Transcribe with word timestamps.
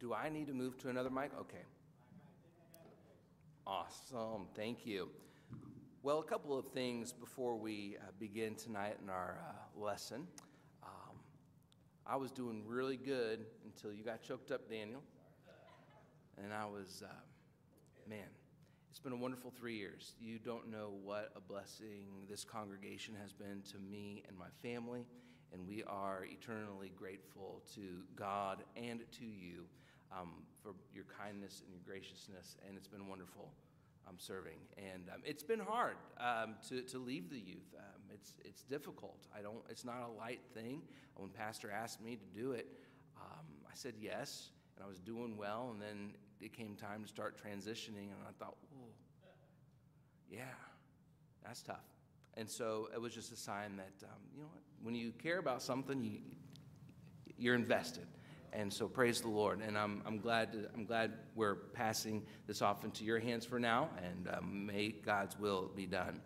Do 0.00 0.14
I 0.14 0.28
need 0.28 0.46
to 0.46 0.54
move 0.54 0.78
to 0.78 0.90
another 0.90 1.10
mic? 1.10 1.32
Okay. 1.40 1.64
Awesome. 3.66 4.46
Thank 4.54 4.86
you. 4.86 5.08
Well, 6.04 6.20
a 6.20 6.22
couple 6.22 6.56
of 6.56 6.66
things 6.68 7.12
before 7.12 7.56
we 7.56 7.96
uh, 8.00 8.12
begin 8.20 8.54
tonight 8.54 8.98
in 9.02 9.10
our 9.10 9.40
uh, 9.44 9.84
lesson. 9.84 10.28
Um, 10.84 11.16
I 12.06 12.14
was 12.14 12.30
doing 12.30 12.62
really 12.64 12.96
good 12.96 13.40
until 13.64 13.92
you 13.92 14.04
got 14.04 14.22
choked 14.22 14.52
up, 14.52 14.70
Daniel. 14.70 15.02
And 16.40 16.52
I 16.52 16.66
was, 16.66 17.02
uh, 17.04 17.12
man, 18.08 18.28
it's 18.90 19.00
been 19.00 19.12
a 19.12 19.16
wonderful 19.16 19.50
three 19.50 19.76
years. 19.76 20.14
You 20.20 20.38
don't 20.38 20.70
know 20.70 20.92
what 21.02 21.32
a 21.34 21.40
blessing 21.40 22.06
this 22.30 22.44
congregation 22.44 23.16
has 23.20 23.32
been 23.32 23.62
to 23.72 23.78
me 23.80 24.22
and 24.28 24.38
my 24.38 24.46
family, 24.62 25.06
and 25.52 25.66
we 25.66 25.82
are 25.82 26.24
eternally 26.24 26.92
grateful 26.96 27.64
to 27.74 28.04
God 28.14 28.62
and 28.76 29.00
to 29.18 29.24
you 29.24 29.64
um, 30.12 30.42
for 30.62 30.72
your 30.94 31.04
kindness 31.04 31.62
and 31.64 31.72
your 31.72 31.82
graciousness, 31.84 32.56
and 32.66 32.76
it's 32.76 32.88
been 32.88 33.08
wonderful 33.08 33.50
um, 34.08 34.16
serving. 34.18 34.58
And 34.76 35.08
um, 35.12 35.22
it's 35.24 35.42
been 35.42 35.60
hard 35.60 35.96
um, 36.18 36.54
to, 36.68 36.82
to 36.82 36.98
leave 36.98 37.30
the 37.30 37.38
youth. 37.38 37.74
Um, 37.78 38.02
it's, 38.12 38.34
it's 38.44 38.62
difficult. 38.62 39.26
I 39.36 39.42
don't, 39.42 39.62
it's 39.68 39.84
not 39.84 40.08
a 40.08 40.18
light 40.18 40.40
thing. 40.54 40.82
When 41.16 41.30
Pastor 41.30 41.70
asked 41.70 42.02
me 42.02 42.16
to 42.16 42.40
do 42.40 42.52
it, 42.52 42.66
um, 43.16 43.46
I 43.66 43.74
said 43.74 43.94
yes, 44.00 44.50
and 44.76 44.84
I 44.84 44.88
was 44.88 44.98
doing 44.98 45.36
well, 45.36 45.70
and 45.72 45.82
then 45.82 46.14
it 46.40 46.52
came 46.52 46.76
time 46.76 47.02
to 47.02 47.08
start 47.08 47.36
transitioning, 47.36 48.10
and 48.10 48.20
I 48.26 48.32
thought, 48.38 48.56
whoa, 48.72 48.88
yeah, 50.30 50.42
that's 51.44 51.62
tough. 51.62 51.84
And 52.36 52.48
so 52.48 52.88
it 52.94 53.00
was 53.00 53.12
just 53.12 53.32
a 53.32 53.36
sign 53.36 53.76
that, 53.76 54.06
you 54.34 54.42
know 54.42 54.48
when 54.82 54.94
you 54.94 55.12
care 55.12 55.38
about 55.38 55.62
something, 55.62 56.04
you, 56.04 56.20
you're 57.36 57.54
invested. 57.54 58.06
And 58.52 58.72
so 58.72 58.88
praise 58.88 59.20
the 59.20 59.28
Lord. 59.28 59.60
And 59.60 59.76
I'm, 59.76 60.02
I'm, 60.06 60.18
glad, 60.18 60.52
to, 60.52 60.68
I'm 60.74 60.84
glad 60.84 61.12
we're 61.34 61.54
passing 61.54 62.24
this 62.46 62.62
off 62.62 62.84
into 62.84 63.04
your 63.04 63.18
hands 63.18 63.44
for 63.44 63.58
now, 63.58 63.88
and 64.02 64.28
um, 64.34 64.66
may 64.66 64.90
God's 64.90 65.38
will 65.38 65.70
be 65.74 65.86
done. 65.86 66.20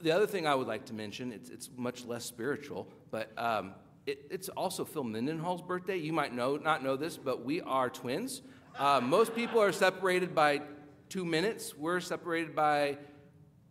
The 0.00 0.10
other 0.10 0.26
thing 0.26 0.46
I 0.46 0.54
would 0.54 0.66
like 0.66 0.84
to 0.86 0.94
mention, 0.94 1.32
it's, 1.32 1.48
it's 1.50 1.70
much 1.76 2.04
less 2.04 2.24
spiritual, 2.24 2.88
but 3.10 3.32
um, 3.38 3.72
it, 4.06 4.26
it's 4.30 4.48
also 4.50 4.84
Phil 4.84 5.04
Mendenhall's 5.04 5.62
birthday. 5.62 5.96
You 5.96 6.12
might 6.12 6.32
know, 6.32 6.56
not 6.56 6.82
know 6.82 6.96
this, 6.96 7.16
but 7.16 7.44
we 7.44 7.60
are 7.62 7.90
twins. 7.90 8.42
Uh, 8.78 9.00
most 9.00 9.34
people 9.34 9.60
are 9.60 9.72
separated 9.72 10.34
by 10.34 10.62
two 11.08 11.24
minutes. 11.24 11.76
We're 11.76 12.00
separated 12.00 12.54
by 12.54 12.98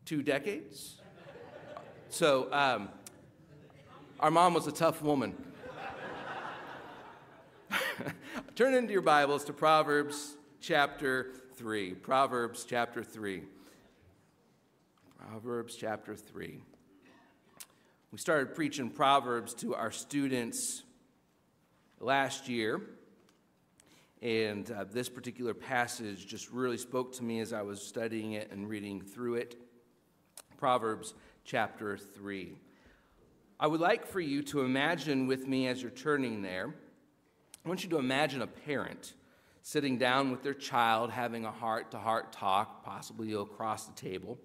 two 0.05 0.23
decades. 0.23 0.95
So, 2.09 2.52
um, 2.52 2.89
our 4.20 4.31
mom 4.31 4.53
was 4.53 4.67
a 4.67 4.72
tough 4.72 5.02
woman. 5.02 5.36
Turn 8.56 8.74
into 8.74 8.92
your 8.92 9.02
Bibles 9.02 9.46
to 9.46 9.54
Proverbs 9.54 10.36
chapter 10.60 11.32
3. 11.56 11.94
Proverbs 11.94 12.66
chapter 12.68 13.04
3. 13.04 13.44
Proverbs 15.18 15.76
chapter 15.76 16.16
3. 16.16 16.62
We 18.12 18.18
started 18.18 18.56
preaching 18.56 18.90
Proverbs 18.90 19.54
to 19.56 19.76
our 19.76 19.92
students 19.92 20.84
last 22.00 22.50
year. 22.50 22.82
And 24.22 24.70
uh, 24.72 24.86
this 24.92 25.10
particular 25.10 25.54
passage 25.54 26.26
just 26.26 26.52
really 26.52 26.78
spoke 26.78 27.14
to 27.18 27.23
me 27.23 27.40
as 27.40 27.54
I 27.54 27.62
was 27.62 27.82
studying 27.82 28.34
it 28.34 28.52
and 28.52 28.68
reading 28.68 29.02
through 29.02 29.36
it. 29.36 29.56
Proverbs 30.58 31.14
chapter 31.44 31.98
3. 31.98 32.58
I 33.60 33.68
would 33.68 33.80
like 33.80 34.06
for 34.06 34.20
you 34.20 34.42
to 34.44 34.62
imagine 34.62 35.28
with 35.28 35.48
me 35.48 35.68
as 35.68 35.82
you're 35.82 35.92
turning 35.92 36.42
there, 36.42 36.73
I 37.66 37.67
want 37.67 37.83
you 37.83 37.89
to 37.89 37.97
imagine 37.97 38.44
a 38.44 38.47
parent 38.47 39.13
sitting 39.63 39.97
down 39.97 40.30
with 40.30 40.44
their 40.44 40.53
child 40.53 41.09
having 41.09 41.45
a 41.45 41.52
heart 41.52 41.89
to 41.91 41.97
heart 41.97 42.31
talk, 42.31 42.85
possibly 42.85 43.33
across 43.33 43.85
the 43.88 43.94
table. 43.94 44.38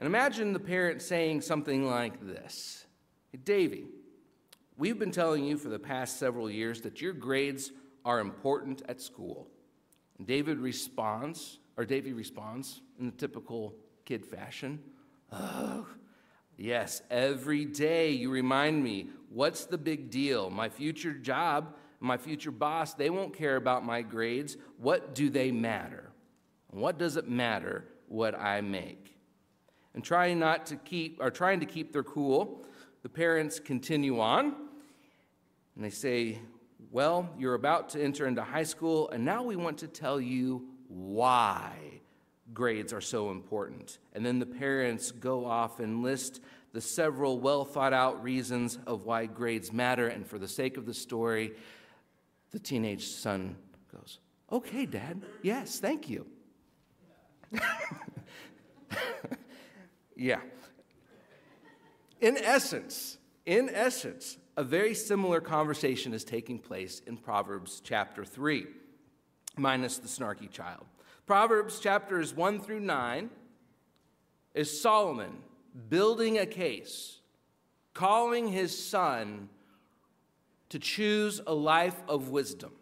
And 0.00 0.06
imagine 0.08 0.52
the 0.52 0.58
parent 0.58 1.00
saying 1.00 1.42
something 1.42 1.88
like 1.88 2.26
this 2.26 2.86
Hey, 3.30 3.38
Davy, 3.44 3.84
we've 4.76 4.98
been 4.98 5.12
telling 5.12 5.44
you 5.44 5.56
for 5.56 5.68
the 5.68 5.78
past 5.78 6.18
several 6.18 6.50
years 6.50 6.80
that 6.80 7.00
your 7.00 7.12
grades 7.12 7.70
are 8.04 8.18
important 8.18 8.82
at 8.88 9.00
school. 9.00 9.46
And 10.18 10.26
David 10.26 10.58
responds, 10.58 11.60
or 11.76 11.84
Davy 11.84 12.12
responds 12.12 12.80
in 12.98 13.06
the 13.06 13.12
typical 13.12 13.76
kid 14.04 14.26
fashion. 14.26 14.80
Yes, 16.56 17.02
every 17.10 17.64
day 17.64 18.10
you 18.10 18.30
remind 18.30 18.82
me, 18.82 19.08
what's 19.30 19.66
the 19.66 19.78
big 19.78 20.10
deal? 20.10 20.50
My 20.50 20.68
future 20.68 21.12
job, 21.12 21.74
my 22.02 22.16
future 22.16 22.50
boss, 22.50 22.94
they 22.94 23.10
won't 23.10 23.34
care 23.34 23.56
about 23.56 23.84
my 23.84 24.02
grades. 24.02 24.56
What 24.78 25.14
do 25.14 25.30
they 25.30 25.52
matter? 25.52 26.10
What 26.70 26.98
does 26.98 27.16
it 27.16 27.28
matter 27.28 27.84
what 28.08 28.38
I 28.38 28.60
make? 28.60 29.18
And 29.94 30.02
trying 30.02 30.38
not 30.38 30.66
to 30.66 30.76
keep, 30.76 31.18
or 31.20 31.30
trying 31.30 31.60
to 31.60 31.66
keep 31.66 31.92
their 31.92 32.02
cool, 32.02 32.64
the 33.02 33.08
parents 33.08 33.60
continue 33.60 34.20
on 34.20 34.54
and 35.74 35.84
they 35.84 35.90
say, 35.90 36.38
well, 36.90 37.30
you're 37.38 37.54
about 37.54 37.90
to 37.90 38.02
enter 38.02 38.26
into 38.26 38.42
high 38.42 38.64
school, 38.64 39.08
and 39.10 39.24
now 39.24 39.42
we 39.42 39.56
want 39.56 39.78
to 39.78 39.88
tell 39.88 40.20
you 40.20 40.66
why 40.88 41.74
grades 42.52 42.92
are 42.92 43.00
so 43.00 43.30
important. 43.30 43.98
And 44.12 44.26
then 44.26 44.38
the 44.38 44.46
parents 44.46 45.10
go 45.10 45.46
off 45.46 45.80
and 45.80 46.02
list 46.02 46.40
the 46.72 46.80
several 46.80 47.38
well 47.38 47.64
thought 47.64 47.92
out 47.92 48.22
reasons 48.22 48.78
of 48.86 49.04
why 49.04 49.26
grades 49.26 49.72
matter. 49.72 50.08
And 50.08 50.26
for 50.26 50.38
the 50.38 50.48
sake 50.48 50.76
of 50.76 50.84
the 50.84 50.94
story, 50.94 51.52
the 52.52 52.58
teenage 52.58 53.06
son 53.06 53.56
goes, 53.90 54.18
Okay, 54.50 54.86
Dad, 54.86 55.22
yes, 55.42 55.80
thank 55.80 56.08
you. 56.08 56.26
yeah. 60.16 60.40
In 62.20 62.36
essence, 62.36 63.18
in 63.46 63.70
essence, 63.70 64.36
a 64.56 64.62
very 64.62 64.94
similar 64.94 65.40
conversation 65.40 66.12
is 66.12 66.24
taking 66.24 66.58
place 66.58 67.00
in 67.06 67.16
Proverbs 67.16 67.80
chapter 67.82 68.24
3, 68.24 68.66
minus 69.56 69.98
the 69.98 70.08
snarky 70.08 70.50
child. 70.50 70.84
Proverbs 71.26 71.80
chapters 71.80 72.34
1 72.34 72.60
through 72.60 72.80
9 72.80 73.30
is 74.54 74.80
Solomon 74.80 75.38
building 75.88 76.38
a 76.38 76.46
case, 76.46 77.20
calling 77.94 78.48
his 78.48 78.76
son 78.76 79.48
to 80.72 80.78
choose 80.78 81.38
a 81.46 81.52
life 81.52 82.02
of 82.08 82.30
wisdom. 82.30 82.72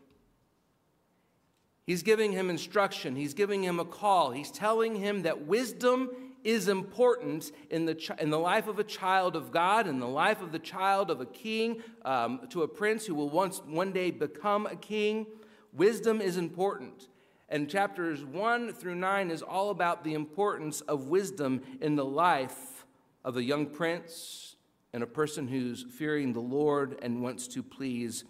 He's 1.84 2.04
giving 2.04 2.30
him 2.30 2.48
instruction, 2.48 3.16
he's 3.16 3.34
giving 3.34 3.64
him 3.64 3.80
a 3.80 3.84
call, 3.84 4.30
he's 4.30 4.52
telling 4.52 4.94
him 4.94 5.22
that 5.22 5.48
wisdom 5.48 6.10
is 6.44 6.68
important 6.68 7.50
in 7.68 7.86
the, 7.86 8.14
in 8.20 8.30
the 8.30 8.38
life 8.38 8.68
of 8.68 8.78
a 8.78 8.84
child 8.84 9.34
of 9.34 9.50
God, 9.50 9.88
in 9.88 9.98
the 9.98 10.06
life 10.06 10.40
of 10.40 10.52
the 10.52 10.60
child 10.60 11.10
of 11.10 11.20
a 11.20 11.26
king, 11.26 11.82
um, 12.04 12.46
to 12.50 12.62
a 12.62 12.68
prince 12.68 13.06
who 13.06 13.14
will 13.16 13.28
once, 13.28 13.60
one 13.66 13.90
day 13.90 14.12
become 14.12 14.66
a 14.66 14.76
king. 14.76 15.26
Wisdom 15.72 16.20
is 16.20 16.36
important. 16.36 17.08
And 17.48 17.68
chapters 17.68 18.24
1 18.24 18.72
through 18.74 18.94
9 18.94 19.32
is 19.32 19.42
all 19.42 19.70
about 19.70 20.04
the 20.04 20.14
importance 20.14 20.80
of 20.82 21.08
wisdom 21.08 21.62
in 21.80 21.96
the 21.96 22.04
life 22.04 22.86
of 23.24 23.36
a 23.36 23.42
young 23.42 23.66
prince 23.66 24.49
and 24.92 25.02
a 25.02 25.06
person 25.06 25.48
who's 25.48 25.82
fearing 25.82 26.32
the 26.32 26.40
Lord 26.40 26.98
and 27.02 27.22
wants 27.22 27.48
to 27.48 27.62
please 27.62 28.24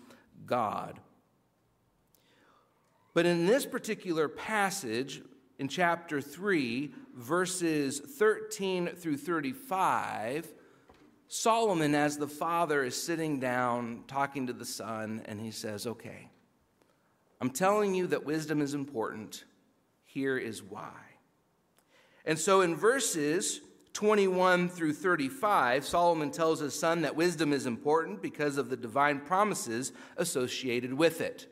God. 0.47 1.00
But 3.15 3.26
in 3.26 3.47
this 3.47 3.66
particular 3.66 4.28
passage, 4.28 5.22
in 5.59 5.69
chapter 5.69 6.21
3, 6.21 6.93
verses 7.15 8.00
13 8.00 8.88
through 8.97 9.16
35, 9.16 10.48
Solomon, 11.28 11.94
as 11.94 12.16
the 12.16 12.26
father, 12.26 12.82
is 12.82 13.00
sitting 13.00 13.38
down 13.38 14.04
talking 14.09 14.47
to 14.47 14.53
the 14.53 14.65
son, 14.65 15.22
and 15.27 15.41
he 15.41 15.50
says, 15.50 15.86
Okay, 15.86 16.30
I'm 17.41 17.51
telling 17.51 17.95
you 17.95 18.09
that 18.09 18.24
wisdom 18.24 18.60
is 18.60 18.74
important. 18.74 19.45
Here 20.04 20.36
is 20.36 20.63
why. 20.63 20.92
And 22.24 22.39
so 22.39 22.60
in 22.60 22.74
verses 22.74 23.60
21 23.92 24.69
through 24.69 24.92
35, 24.92 25.84
Solomon 25.84 26.31
tells 26.31 26.60
his 26.60 26.78
son 26.78 27.03
that 27.03 27.16
wisdom 27.16 27.53
is 27.53 27.66
important 27.66 28.22
because 28.22 28.57
of 28.57 28.71
the 28.71 28.77
divine 28.77 29.21
promises 29.21 29.92
associated 30.16 30.95
with 30.95 31.21
it. 31.21 31.48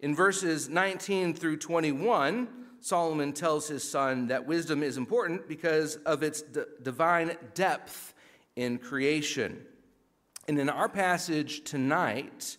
In 0.00 0.14
verses 0.14 0.68
19 0.68 1.34
through 1.34 1.58
21, 1.58 2.48
Solomon 2.80 3.32
tells 3.32 3.68
his 3.68 3.88
son 3.88 4.26
that 4.28 4.46
wisdom 4.46 4.82
is 4.82 4.96
important 4.96 5.48
because 5.48 5.96
of 5.96 6.22
its 6.22 6.42
d- 6.42 6.62
divine 6.82 7.36
depth 7.54 8.14
in 8.56 8.78
creation. 8.78 9.64
And 10.48 10.58
in 10.58 10.68
our 10.68 10.88
passage 10.88 11.62
tonight, 11.62 12.56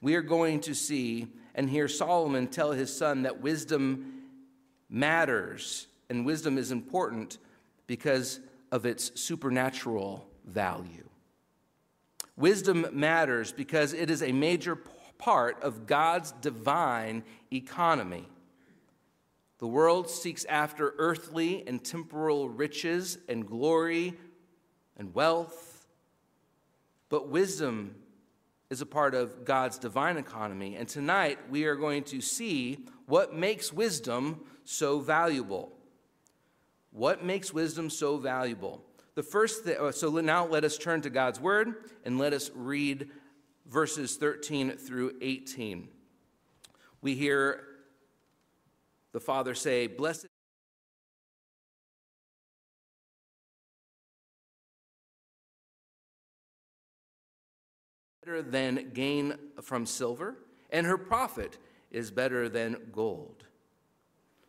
we 0.00 0.14
are 0.14 0.22
going 0.22 0.60
to 0.60 0.74
see 0.74 1.26
and 1.56 1.68
hear 1.68 1.88
Solomon 1.88 2.46
tell 2.46 2.72
his 2.72 2.94
son 2.94 3.22
that 3.22 3.40
wisdom 3.40 4.22
matters 4.88 5.88
and 6.08 6.24
wisdom 6.24 6.58
is 6.58 6.70
important 6.70 7.38
because 7.86 8.40
of 8.72 8.86
its 8.86 9.12
supernatural 9.20 10.26
value. 10.44 11.08
Wisdom 12.36 12.86
matters 12.92 13.52
because 13.52 13.92
it 13.92 14.10
is 14.10 14.22
a 14.22 14.32
major 14.32 14.76
part 15.18 15.62
of 15.62 15.86
God's 15.86 16.32
divine 16.32 17.22
economy. 17.52 18.28
The 19.58 19.68
world 19.68 20.10
seeks 20.10 20.44
after 20.46 20.94
earthly 20.98 21.64
and 21.66 21.82
temporal 21.82 22.48
riches 22.48 23.18
and 23.28 23.46
glory 23.46 24.14
and 24.96 25.14
wealth, 25.14 25.86
but 27.08 27.28
wisdom 27.28 27.94
is 28.70 28.80
a 28.80 28.86
part 28.86 29.14
of 29.14 29.44
God's 29.44 29.78
divine 29.78 30.16
economy. 30.16 30.74
And 30.76 30.88
tonight 30.88 31.38
we 31.48 31.64
are 31.64 31.76
going 31.76 32.02
to 32.04 32.20
see 32.20 32.84
what 33.06 33.34
makes 33.34 33.72
wisdom 33.72 34.40
so 34.64 34.98
valuable. 34.98 35.73
What 36.94 37.24
makes 37.24 37.52
wisdom 37.52 37.90
so 37.90 38.18
valuable? 38.18 38.80
The 39.16 39.24
first 39.24 39.64
th- 39.64 39.78
uh, 39.78 39.90
so 39.90 40.10
now 40.20 40.46
let 40.46 40.62
us 40.62 40.78
turn 40.78 41.02
to 41.02 41.10
God's 41.10 41.40
word 41.40 41.90
and 42.04 42.18
let 42.18 42.32
us 42.32 42.52
read 42.54 43.10
verses 43.66 44.14
13 44.14 44.76
through 44.76 45.14
18. 45.20 45.88
We 47.02 47.16
hear 47.16 47.64
the 49.10 49.18
Father 49.18 49.56
say, 49.56 49.88
Blessed 49.88 50.26
better 58.24 58.40
than 58.40 58.90
gain 58.94 59.34
from 59.62 59.84
silver, 59.84 60.36
and 60.70 60.86
her 60.86 60.96
profit 60.96 61.58
is 61.90 62.12
better 62.12 62.48
than 62.48 62.76
gold. 62.92 63.46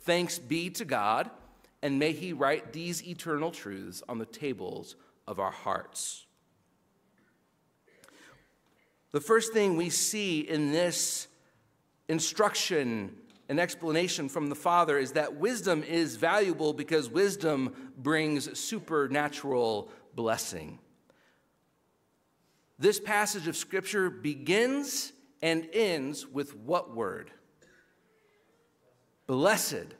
Thanks 0.00 0.38
be 0.38 0.70
to 0.70 0.84
God, 0.84 1.30
and 1.82 1.98
may 1.98 2.12
He 2.12 2.32
write 2.32 2.72
these 2.72 3.06
eternal 3.06 3.50
truths 3.50 4.02
on 4.08 4.18
the 4.18 4.26
tables 4.26 4.96
of 5.26 5.38
our 5.38 5.50
hearts. 5.50 6.26
The 9.10 9.20
first 9.20 9.52
thing 9.52 9.76
we 9.76 9.90
see 9.90 10.40
in 10.40 10.72
this 10.72 11.28
instruction 12.08 13.16
and 13.48 13.58
explanation 13.58 14.28
from 14.28 14.48
the 14.48 14.54
Father 14.54 14.98
is 14.98 15.12
that 15.12 15.36
wisdom 15.36 15.82
is 15.82 16.16
valuable 16.16 16.72
because 16.72 17.08
wisdom 17.08 17.92
brings 17.96 18.58
supernatural 18.58 19.90
blessing. 20.14 20.78
This 22.78 23.00
passage 23.00 23.48
of 23.48 23.56
Scripture 23.56 24.10
begins 24.10 25.12
and 25.42 25.68
ends 25.72 26.26
with 26.26 26.54
what 26.54 26.94
word? 26.94 27.30
Blessed. 29.28 29.94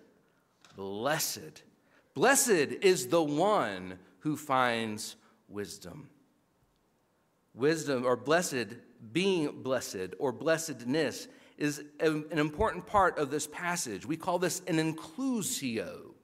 Blessed. 0.74 1.62
Blessed 2.14 2.48
is 2.82 3.06
the 3.06 3.22
one 3.22 3.98
who 4.20 4.36
finds 4.36 5.14
wisdom. 5.48 6.08
Wisdom, 7.54 8.04
or 8.04 8.16
blessed, 8.16 8.74
being 9.12 9.62
blessed, 9.62 10.14
or 10.18 10.32
blessedness, 10.32 11.28
is 11.58 11.82
an 12.00 12.24
important 12.32 12.86
part 12.86 13.18
of 13.18 13.30
this 13.30 13.46
passage. 13.46 14.06
We 14.06 14.16
call 14.16 14.38
this 14.38 14.62
an 14.66 14.76
inclusio. 14.76 16.14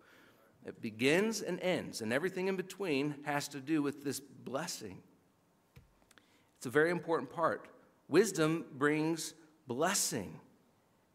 It 0.65 0.81
begins 0.81 1.43
and 1.43 1.61
ends, 1.61 2.01
and 2.01 2.12
everything 2.12 2.49
in 2.49 2.56
between 2.56 3.17
has 3.25 3.49
to 3.49 3.61
do 3.61 3.83
with 3.83 4.03
this 4.03 4.19
blessing. 4.19 5.03
It's 6.56 6.67
a 6.67 6.71
very 6.71 6.91
important 6.91 7.31
part. 7.31 7.69
Wisdom 8.09 8.65
brings 8.73 9.35
blessing, 9.67 10.41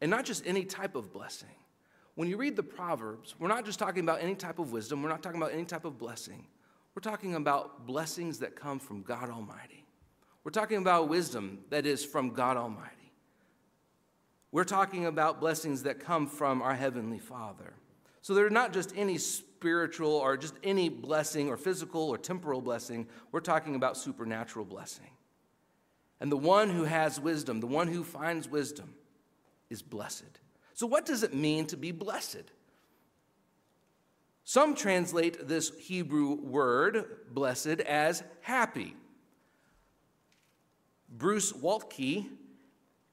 and 0.02 0.12
not 0.12 0.26
just 0.26 0.46
any 0.46 0.66
type 0.66 0.96
of 0.96 1.12
blessing. 1.12 1.50
When 2.20 2.28
you 2.28 2.36
read 2.36 2.58
the 2.58 2.64
Proverbs, 2.64 3.34
we're 3.40 3.48
not 3.48 3.64
just 3.64 3.80
talking 3.80 4.04
about 4.04 4.22
any 4.22 4.36
type 4.36 4.60
of 4.60 4.74
wisdom, 4.74 5.02
we're 5.02 5.08
not 5.08 5.24
talking 5.24 5.42
about 5.42 5.54
any 5.54 5.64
type 5.64 5.86
of 5.86 5.98
blessing. 5.98 6.46
We're 6.94 7.02
talking 7.02 7.36
about 7.36 7.88
blessings 7.88 8.40
that 8.40 8.58
come 8.58 8.78
from 8.78 9.04
God 9.04 9.30
Almighty. 9.30 9.86
We're 10.44 10.52
talking 10.52 10.80
about 10.80 11.08
wisdom 11.08 11.60
that 11.70 11.86
is 11.86 12.04
from 12.04 12.32
God 12.32 12.58
Almighty. 12.58 13.14
We're 14.52 14.66
talking 14.66 15.06
about 15.06 15.40
blessings 15.40 15.84
that 15.84 16.02
come 16.02 16.28
from 16.28 16.62
our 16.62 16.76
Heavenly 16.76 17.20
Father. 17.20 17.72
So 18.22 18.34
they're 18.34 18.50
not 18.50 18.74
just 18.74 18.92
any 18.98 19.18
spiritual 19.18 20.12
or 20.12 20.36
just 20.36 20.56
any 20.62 20.90
blessing 20.90 21.48
or 21.48 21.56
physical 21.56 22.02
or 22.02 22.18
temporal 22.18 22.60
blessing. 22.60 23.08
We're 23.32 23.40
talking 23.40 23.76
about 23.76 23.96
supernatural 23.96 24.66
blessing. 24.66 25.12
And 26.20 26.30
the 26.30 26.36
one 26.36 26.70
who 26.70 26.84
has 26.84 27.18
wisdom, 27.18 27.62
the 27.62 27.68
one 27.68 27.88
who 27.88 28.04
finds 28.04 28.50
wisdom, 28.50 28.94
is 29.70 29.82
blessed. 29.82 30.42
So, 30.80 30.88
what 30.88 31.06
does 31.06 31.24
it 31.24 31.34
mean 31.34 31.66
to 31.66 31.76
be 31.76 31.92
blessed? 31.92 32.54
Some 34.46 34.76
translate 34.76 35.46
this 35.46 35.78
Hebrew 35.78 36.36
word, 36.36 37.34
blessed, 37.34 37.82
as 37.82 38.24
happy. 38.40 38.96
Bruce 41.10 41.52
Waltke 41.52 42.30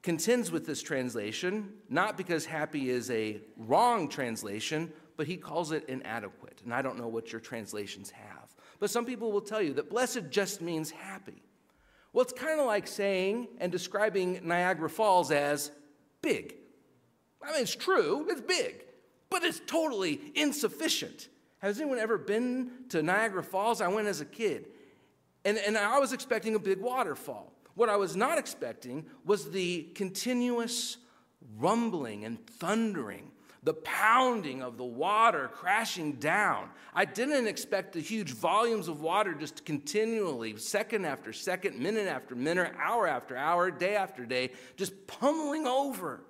contends 0.01 0.49
with 0.49 0.65
this 0.65 0.81
translation, 0.81 1.73
not 1.89 2.15
because 2.15 2.45
happy 2.45 2.89
is 2.89 3.11
a 3.11 3.41
wrong 3.57 4.07
translation, 4.07 4.89
but 5.17 5.27
he 5.27 5.35
calls 5.35 5.73
it 5.73 5.89
inadequate. 5.89 6.61
And 6.63 6.73
I 6.73 6.81
don't 6.81 6.97
know 6.97 7.09
what 7.09 7.33
your 7.33 7.41
translations 7.41 8.11
have. 8.11 8.55
But 8.79 8.91
some 8.91 9.03
people 9.03 9.29
will 9.29 9.41
tell 9.41 9.61
you 9.61 9.73
that 9.73 9.89
blessed 9.89 10.29
just 10.29 10.61
means 10.61 10.89
happy. 10.89 11.43
Well, 12.13 12.23
it's 12.23 12.31
kind 12.31 12.61
of 12.61 12.65
like 12.65 12.87
saying 12.87 13.49
and 13.59 13.73
describing 13.73 14.39
Niagara 14.47 14.89
Falls 14.89 15.31
as 15.31 15.71
big. 16.21 16.55
I 17.41 17.51
mean, 17.51 17.61
it's 17.61 17.75
true, 17.75 18.25
it's 18.29 18.41
big, 18.41 18.83
but 19.29 19.43
it's 19.43 19.61
totally 19.65 20.19
insufficient. 20.35 21.29
Has 21.59 21.79
anyone 21.79 21.99
ever 21.99 22.17
been 22.17 22.71
to 22.89 23.01
Niagara 23.01 23.43
Falls? 23.43 23.81
I 23.81 23.87
went 23.87 24.07
as 24.07 24.21
a 24.21 24.25
kid, 24.25 24.67
and, 25.45 25.57
and 25.57 25.77
I 25.77 25.99
was 25.99 26.13
expecting 26.13 26.55
a 26.55 26.59
big 26.59 26.79
waterfall. 26.79 27.53
What 27.75 27.89
I 27.89 27.95
was 27.95 28.15
not 28.15 28.37
expecting 28.37 29.05
was 29.25 29.51
the 29.51 29.83
continuous 29.95 30.97
rumbling 31.57 32.25
and 32.25 32.45
thundering 32.47 33.31
the 33.67 33.73
pounding 33.73 34.61
of 34.61 34.77
the 34.77 34.85
water 34.85 35.49
crashing 35.51 36.13
down. 36.13 36.69
I 36.93 37.03
didn't 37.03 37.47
expect 37.47 37.91
the 37.91 37.99
huge 37.99 38.31
volumes 38.31 38.87
of 38.87 39.01
water 39.01 39.33
just 39.33 39.65
continually, 39.65 40.55
second 40.55 41.03
after 41.03 41.33
second, 41.33 41.77
minute 41.77 42.07
after 42.07 42.33
minute, 42.33 42.73
hour 42.81 43.07
after 43.07 43.35
hour, 43.35 43.69
day 43.69 43.97
after 43.97 44.25
day, 44.25 44.51
just 44.77 45.05
pummeling 45.05 45.67
over. 45.67 46.21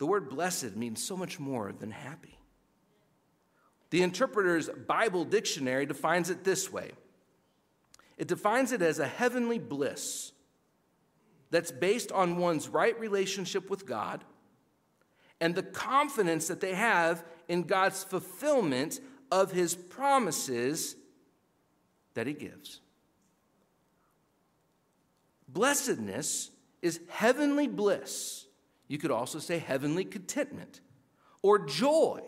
The 0.00 0.06
word 0.06 0.30
blessed 0.30 0.76
means 0.76 1.04
so 1.04 1.14
much 1.14 1.38
more 1.38 1.74
than 1.78 1.90
happy. 1.90 2.38
The 3.90 4.02
Interpreter's 4.02 4.70
Bible 4.70 5.26
Dictionary 5.26 5.84
defines 5.84 6.30
it 6.30 6.42
this 6.42 6.72
way 6.72 6.92
it 8.16 8.26
defines 8.26 8.72
it 8.72 8.80
as 8.80 8.98
a 8.98 9.06
heavenly 9.06 9.58
bliss 9.58 10.32
that's 11.50 11.70
based 11.70 12.12
on 12.12 12.38
one's 12.38 12.68
right 12.68 12.98
relationship 12.98 13.68
with 13.68 13.84
God 13.84 14.24
and 15.38 15.54
the 15.54 15.62
confidence 15.62 16.48
that 16.48 16.62
they 16.62 16.74
have 16.74 17.22
in 17.46 17.64
God's 17.64 18.02
fulfillment 18.02 19.00
of 19.30 19.52
his 19.52 19.74
promises 19.74 20.96
that 22.14 22.26
he 22.26 22.32
gives. 22.32 22.80
Blessedness 25.46 26.50
is 26.80 27.00
heavenly 27.08 27.68
bliss. 27.68 28.46
You 28.90 28.98
could 28.98 29.12
also 29.12 29.38
say 29.38 29.58
heavenly 29.58 30.04
contentment 30.04 30.80
or 31.42 31.60
joy. 31.60 32.22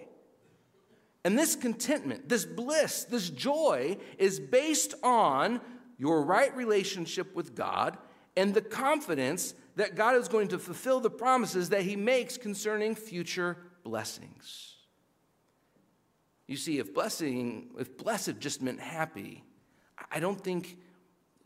And 1.24 1.36
this 1.36 1.56
contentment, 1.56 2.28
this 2.28 2.44
bliss, 2.44 3.02
this 3.02 3.30
joy 3.30 3.96
is 4.16 4.38
based 4.38 4.94
on 5.02 5.60
your 5.98 6.22
right 6.22 6.56
relationship 6.56 7.34
with 7.34 7.56
God 7.56 7.98
and 8.36 8.54
the 8.54 8.62
confidence 8.62 9.54
that 9.74 9.96
God 9.96 10.14
is 10.14 10.28
going 10.28 10.46
to 10.48 10.58
fulfill 10.60 11.00
the 11.00 11.10
promises 11.10 11.70
that 11.70 11.82
He 11.82 11.96
makes 11.96 12.36
concerning 12.36 12.94
future 12.94 13.56
blessings. 13.82 14.76
You 16.46 16.56
see, 16.56 16.78
if 16.78 16.94
blessing, 16.94 17.70
if 17.76 17.96
blessed 17.96 18.38
just 18.38 18.62
meant 18.62 18.78
happy, 18.78 19.42
I 20.12 20.20
don't 20.20 20.40
think 20.40 20.78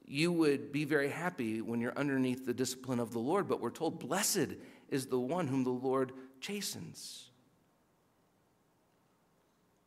you 0.05 0.31
would 0.31 0.73
be 0.73 0.85
very 0.85 1.09
happy 1.09 1.63
when 1.63 1.81
you're 1.81 1.97
underneath 1.97 2.45
the 2.45 2.55
discipline 2.55 3.01
of 3.01 3.13
the 3.13 3.19
Lord, 3.19 3.49
but 3.49 3.63
we're 3.63 3.71
told 3.71 3.99
blessed 3.99 4.49
is 4.91 5.07
the 5.07 5.19
one 5.19 5.49
whom 5.49 5.65
the 5.65 5.71
Lord 5.71 6.13
chastens. 6.41 7.31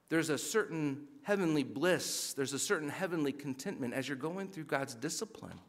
There's 0.10 0.30
a 0.30 0.38
certain 0.38 1.08
heavenly 1.24 1.64
bliss, 1.64 2.34
there's 2.34 2.54
a 2.54 2.60
certain 2.60 2.90
heavenly 2.90 3.32
contentment 3.32 3.94
as 3.94 4.08
you're 4.08 4.18
going 4.18 4.48
through 4.50 4.66
God's 4.66 4.96
discipline. 4.96 5.60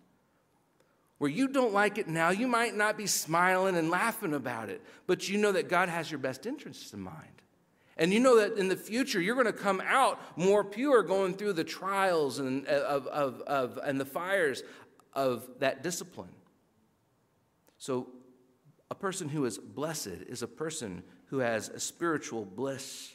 where 1.21 1.31
you 1.31 1.49
don't 1.49 1.75
like 1.75 1.99
it 1.99 2.09
now. 2.09 2.31
You 2.31 2.49
might 2.49 2.75
not 2.75 2.97
be 2.97 3.07
smiling 3.07 3.77
and 3.77 3.91
laughing 3.91 4.33
about 4.33 4.71
it, 4.71 4.81
but 5.07 5.29
you 5.29 5.37
know 5.37 5.53
that 5.53 5.69
God 5.69 5.91
has 5.91 6.11
your 6.11 6.17
best 6.19 6.47
interests 6.47 6.95
in 6.95 7.01
mind. 7.01 7.43
And 7.99 8.11
you 8.11 8.21
know 8.21 8.39
that 8.39 8.57
in 8.57 8.69
the 8.69 8.77
future 8.77 9.21
you're 9.21 9.35
going 9.35 9.45
to 9.45 9.53
come 9.53 9.83
out 9.85 10.19
more 10.39 10.65
pure 10.65 11.03
going 11.03 11.35
through 11.35 11.53
the 11.53 11.65
trials 11.65 12.39
and, 12.39 12.67
uh, 12.67 12.71
of, 12.71 13.07
of, 13.09 13.43
of, 13.43 13.79
and 13.85 14.01
the 14.01 14.07
fires 14.07 14.63
of 15.13 15.47
that 15.59 15.83
discipline. 15.83 16.33
So, 17.77 18.09
a 18.91 18.95
person 18.95 19.29
who 19.29 19.45
is 19.45 19.59
blessed 19.59 20.19
is 20.29 20.43
a 20.43 20.49
person 20.49 21.03
who 21.27 21.39
has 21.39 21.69
a 21.69 21.79
spiritual 21.79 22.45
bliss, 22.45 23.13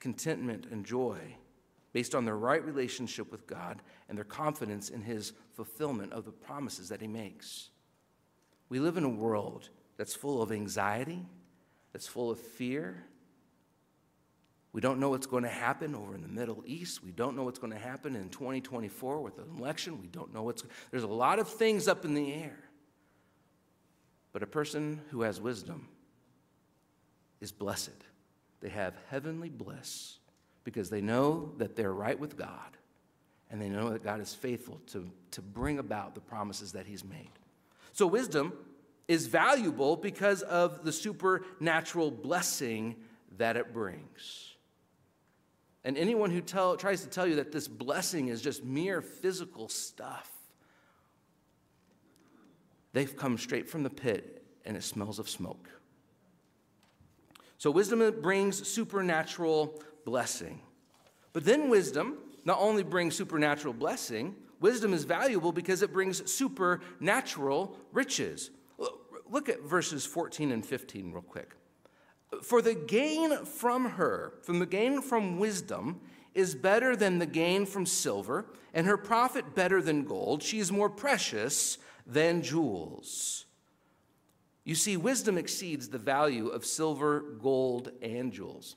contentment, 0.00 0.66
and 0.70 0.84
joy 0.84 1.18
based 1.92 2.14
on 2.14 2.24
their 2.24 2.36
right 2.36 2.64
relationship 2.64 3.30
with 3.30 3.46
God 3.46 3.82
and 4.08 4.16
their 4.16 4.24
confidence 4.24 4.88
in 4.88 5.02
His 5.02 5.32
fulfillment 5.52 6.12
of 6.12 6.24
the 6.24 6.32
promises 6.32 6.88
that 6.88 7.00
He 7.00 7.06
makes. 7.06 7.68
We 8.68 8.80
live 8.80 8.96
in 8.96 9.04
a 9.04 9.08
world 9.08 9.68
that's 9.96 10.14
full 10.14 10.42
of 10.42 10.50
anxiety, 10.50 11.24
that's 11.92 12.08
full 12.08 12.30
of 12.30 12.40
fear. 12.40 13.04
We 14.72 14.80
don't 14.80 14.98
know 14.98 15.10
what's 15.10 15.26
going 15.26 15.44
to 15.44 15.50
happen 15.50 15.94
over 15.94 16.16
in 16.16 16.22
the 16.22 16.28
Middle 16.28 16.64
East. 16.66 17.04
We 17.04 17.12
don't 17.12 17.36
know 17.36 17.44
what's 17.44 17.60
going 17.60 17.72
to 17.72 17.78
happen 17.78 18.16
in 18.16 18.28
2024 18.30 19.20
with 19.20 19.36
the 19.36 19.44
election. 19.56 20.00
We 20.00 20.08
don't 20.08 20.34
know 20.34 20.42
what's 20.42 20.64
there's 20.90 21.04
a 21.04 21.06
lot 21.06 21.38
of 21.38 21.46
things 21.48 21.86
up 21.86 22.04
in 22.04 22.14
the 22.14 22.32
air. 22.32 22.63
But 24.34 24.42
a 24.42 24.46
person 24.46 25.00
who 25.10 25.22
has 25.22 25.40
wisdom 25.40 25.88
is 27.40 27.52
blessed. 27.52 28.04
They 28.60 28.68
have 28.68 28.94
heavenly 29.08 29.48
bliss 29.48 30.18
because 30.64 30.90
they 30.90 31.00
know 31.00 31.52
that 31.58 31.76
they're 31.76 31.94
right 31.94 32.18
with 32.18 32.36
God 32.36 32.76
and 33.50 33.62
they 33.62 33.68
know 33.68 33.90
that 33.90 34.02
God 34.02 34.20
is 34.20 34.34
faithful 34.34 34.80
to, 34.88 35.08
to 35.30 35.40
bring 35.40 35.78
about 35.78 36.16
the 36.16 36.20
promises 36.20 36.72
that 36.72 36.84
He's 36.84 37.04
made. 37.04 37.30
So, 37.92 38.08
wisdom 38.08 38.52
is 39.06 39.28
valuable 39.28 39.96
because 39.96 40.42
of 40.42 40.84
the 40.84 40.92
supernatural 40.92 42.10
blessing 42.10 42.96
that 43.36 43.56
it 43.56 43.72
brings. 43.72 44.54
And 45.84 45.96
anyone 45.96 46.30
who 46.30 46.40
tell, 46.40 46.76
tries 46.76 47.02
to 47.02 47.08
tell 47.08 47.26
you 47.26 47.36
that 47.36 47.52
this 47.52 47.68
blessing 47.68 48.28
is 48.28 48.40
just 48.40 48.64
mere 48.64 49.00
physical 49.00 49.68
stuff, 49.68 50.28
they've 52.94 53.14
come 53.14 53.36
straight 53.36 53.68
from 53.68 53.82
the 53.82 53.90
pit 53.90 54.42
and 54.64 54.76
it 54.76 54.82
smells 54.82 55.18
of 55.18 55.28
smoke. 55.28 55.68
So, 57.58 57.70
wisdom 57.70 58.20
brings 58.22 58.66
supernatural 58.66 59.82
blessing. 60.06 60.60
But 61.34 61.44
then, 61.44 61.68
wisdom 61.68 62.18
not 62.44 62.58
only 62.60 62.82
brings 62.82 63.14
supernatural 63.14 63.74
blessing, 63.74 64.34
wisdom 64.60 64.92
is 64.92 65.04
valuable 65.04 65.52
because 65.52 65.82
it 65.82 65.92
brings 65.92 66.30
supernatural 66.30 67.76
riches. 67.92 68.50
Look 69.30 69.48
at 69.48 69.62
verses 69.62 70.04
14 70.04 70.52
and 70.52 70.64
15 70.64 71.12
real 71.12 71.22
quick. 71.22 71.54
For 72.42 72.60
the 72.60 72.74
gain 72.74 73.44
from 73.44 73.90
her, 73.90 74.34
from 74.42 74.58
the 74.58 74.66
gain 74.66 75.00
from 75.00 75.38
wisdom, 75.38 76.00
is 76.34 76.54
better 76.54 76.96
than 76.96 77.18
the 77.18 77.26
gain 77.26 77.64
from 77.64 77.86
silver, 77.86 78.46
and 78.74 78.86
her 78.86 78.96
profit 78.96 79.54
better 79.54 79.80
than 79.80 80.04
gold. 80.04 80.42
She 80.42 80.58
is 80.58 80.72
more 80.72 80.90
precious 80.90 81.78
than 82.06 82.42
jewels. 82.42 83.46
You 84.64 84.74
see, 84.74 84.96
wisdom 84.96 85.36
exceeds 85.36 85.88
the 85.88 85.98
value 85.98 86.48
of 86.48 86.64
silver, 86.64 87.20
gold, 87.20 87.90
and 88.00 88.32
jewels. 88.32 88.76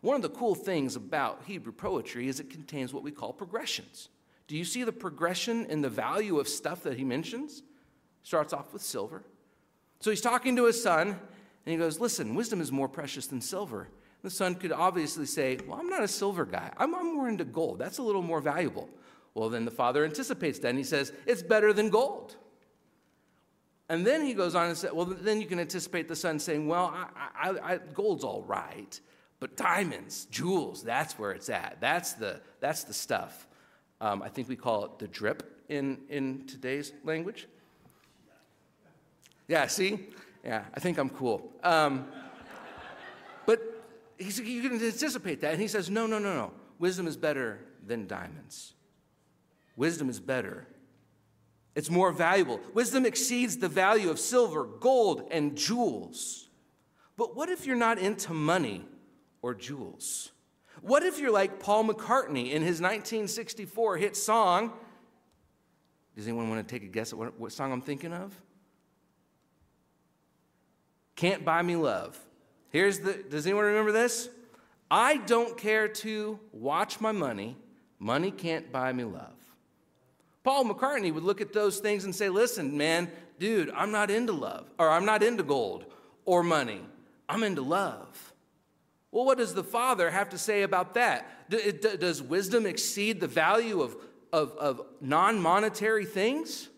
One 0.00 0.16
of 0.16 0.22
the 0.22 0.30
cool 0.30 0.54
things 0.54 0.96
about 0.96 1.42
Hebrew 1.46 1.72
poetry 1.72 2.28
is 2.28 2.40
it 2.40 2.50
contains 2.50 2.92
what 2.92 3.02
we 3.02 3.12
call 3.12 3.32
progressions. 3.32 4.08
Do 4.48 4.56
you 4.56 4.64
see 4.64 4.82
the 4.82 4.92
progression 4.92 5.66
in 5.66 5.82
the 5.82 5.88
value 5.88 6.40
of 6.40 6.48
stuff 6.48 6.82
that 6.82 6.98
he 6.98 7.04
mentions? 7.04 7.62
Starts 8.22 8.52
off 8.52 8.72
with 8.72 8.82
silver. 8.82 9.22
So 10.00 10.10
he's 10.10 10.20
talking 10.20 10.56
to 10.56 10.64
his 10.64 10.82
son, 10.82 11.08
and 11.08 11.18
he 11.72 11.76
goes, 11.76 12.00
Listen, 12.00 12.34
wisdom 12.34 12.60
is 12.60 12.72
more 12.72 12.88
precious 12.88 13.26
than 13.26 13.40
silver. 13.40 13.88
The 14.22 14.30
son 14.30 14.54
could 14.54 14.72
obviously 14.72 15.26
say, 15.26 15.58
Well, 15.66 15.78
I'm 15.78 15.88
not 15.88 16.02
a 16.02 16.08
silver 16.08 16.44
guy. 16.44 16.72
I'm, 16.76 16.94
I'm 16.94 17.14
more 17.14 17.28
into 17.28 17.44
gold. 17.44 17.78
That's 17.78 17.98
a 17.98 18.02
little 18.02 18.22
more 18.22 18.40
valuable. 18.40 18.88
Well, 19.34 19.48
then 19.48 19.64
the 19.64 19.70
father 19.70 20.04
anticipates 20.04 20.58
that, 20.60 20.68
and 20.68 20.78
he 20.78 20.84
says, 20.84 21.12
It's 21.26 21.42
better 21.42 21.72
than 21.72 21.90
gold. 21.90 22.36
And 23.90 24.06
then 24.06 24.24
he 24.24 24.34
goes 24.34 24.54
on 24.54 24.68
and 24.68 24.76
says, 24.78 24.92
well, 24.92 25.04
then 25.04 25.40
you 25.40 25.48
can 25.48 25.58
anticipate 25.58 26.06
the 26.06 26.14
son 26.14 26.38
saying, 26.38 26.68
well, 26.68 26.94
I, 26.94 27.50
I, 27.50 27.72
I, 27.72 27.78
gold's 27.92 28.22
all 28.22 28.44
right, 28.44 28.98
but 29.40 29.56
diamonds, 29.56 30.26
jewels, 30.30 30.84
that's 30.84 31.18
where 31.18 31.32
it's 31.32 31.48
at. 31.48 31.78
That's 31.80 32.12
the, 32.12 32.40
that's 32.60 32.84
the 32.84 32.94
stuff. 32.94 33.48
Um, 34.00 34.22
I 34.22 34.28
think 34.28 34.48
we 34.48 34.54
call 34.54 34.84
it 34.84 35.00
the 35.00 35.08
drip 35.08 35.64
in, 35.68 35.98
in 36.08 36.46
today's 36.46 36.92
language. 37.02 37.48
Yeah, 39.48 39.66
see? 39.66 40.06
Yeah, 40.44 40.62
I 40.72 40.78
think 40.78 40.96
I'm 40.96 41.10
cool. 41.10 41.52
Um, 41.64 42.06
but 43.44 43.60
he's, 44.18 44.38
you 44.38 44.62
can 44.62 44.74
anticipate 44.74 45.40
that. 45.40 45.50
And 45.50 45.60
he 45.60 45.66
says, 45.66 45.90
no, 45.90 46.06
no, 46.06 46.20
no, 46.20 46.32
no. 46.32 46.52
Wisdom 46.78 47.08
is 47.08 47.16
better 47.16 47.58
than 47.84 48.06
diamonds. 48.06 48.72
Wisdom 49.74 50.08
is 50.08 50.20
better 50.20 50.68
it's 51.74 51.90
more 51.90 52.12
valuable. 52.12 52.60
Wisdom 52.74 53.06
exceeds 53.06 53.58
the 53.58 53.68
value 53.68 54.10
of 54.10 54.18
silver, 54.18 54.64
gold, 54.64 55.28
and 55.30 55.56
jewels. 55.56 56.48
But 57.16 57.36
what 57.36 57.48
if 57.48 57.66
you're 57.66 57.76
not 57.76 57.98
into 57.98 58.32
money 58.32 58.84
or 59.42 59.54
jewels? 59.54 60.32
What 60.82 61.02
if 61.02 61.18
you're 61.18 61.30
like 61.30 61.60
Paul 61.60 61.84
McCartney 61.84 62.52
in 62.52 62.62
his 62.62 62.80
1964 62.80 63.98
hit 63.98 64.16
song? 64.16 64.72
Does 66.16 66.26
anyone 66.26 66.48
want 66.48 66.66
to 66.66 66.74
take 66.74 66.82
a 66.82 66.90
guess 66.90 67.12
at 67.12 67.18
what, 67.18 67.38
what 67.38 67.52
song 67.52 67.72
I'm 67.72 67.82
thinking 67.82 68.12
of? 68.12 68.34
Can't 71.14 71.44
Buy 71.44 71.62
Me 71.62 71.76
Love. 71.76 72.18
Here's 72.70 73.00
the, 73.00 73.12
does 73.12 73.46
anyone 73.46 73.64
remember 73.66 73.92
this? 73.92 74.28
I 74.90 75.18
don't 75.18 75.56
care 75.56 75.88
to 75.88 76.40
watch 76.52 77.00
my 77.00 77.12
money. 77.12 77.56
Money 77.98 78.30
can't 78.30 78.72
buy 78.72 78.92
me 78.92 79.04
love. 79.04 79.39
Paul 80.42 80.64
McCartney 80.64 81.12
would 81.12 81.22
look 81.22 81.40
at 81.40 81.52
those 81.52 81.78
things 81.78 82.04
and 82.04 82.14
say, 82.14 82.28
listen, 82.28 82.76
man, 82.76 83.10
dude, 83.38 83.70
I'm 83.74 83.92
not 83.92 84.10
into 84.10 84.32
love, 84.32 84.70
or 84.78 84.88
I'm 84.90 85.04
not 85.04 85.22
into 85.22 85.42
gold 85.42 85.84
or 86.24 86.42
money. 86.42 86.80
I'm 87.28 87.42
into 87.42 87.62
love. 87.62 88.32
Well, 89.12 89.24
what 89.24 89.38
does 89.38 89.54
the 89.54 89.64
Father 89.64 90.10
have 90.10 90.30
to 90.30 90.38
say 90.38 90.62
about 90.62 90.94
that? 90.94 91.50
Does 91.50 92.22
wisdom 92.22 92.64
exceed 92.64 93.20
the 93.20 93.26
value 93.26 93.82
of, 93.82 93.96
of, 94.32 94.52
of 94.56 94.82
non 95.00 95.40
monetary 95.40 96.04
things? 96.04 96.68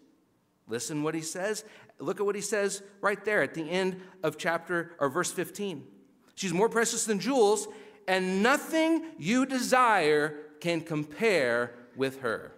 Listen 0.66 1.02
what 1.02 1.14
he 1.14 1.20
says. 1.20 1.64
Look 1.98 2.20
at 2.20 2.26
what 2.26 2.34
he 2.34 2.40
says 2.40 2.82
right 3.00 3.22
there 3.24 3.42
at 3.42 3.54
the 3.54 3.68
end 3.68 4.00
of 4.22 4.38
chapter 4.38 4.92
or 4.98 5.08
verse 5.08 5.30
15. 5.30 5.86
She's 6.34 6.52
more 6.52 6.68
precious 6.68 7.04
than 7.04 7.20
jewels, 7.20 7.68
and 8.08 8.42
nothing 8.42 9.04
you 9.18 9.44
desire 9.46 10.36
can 10.60 10.80
compare 10.80 11.74
with 11.94 12.20
her. 12.20 12.52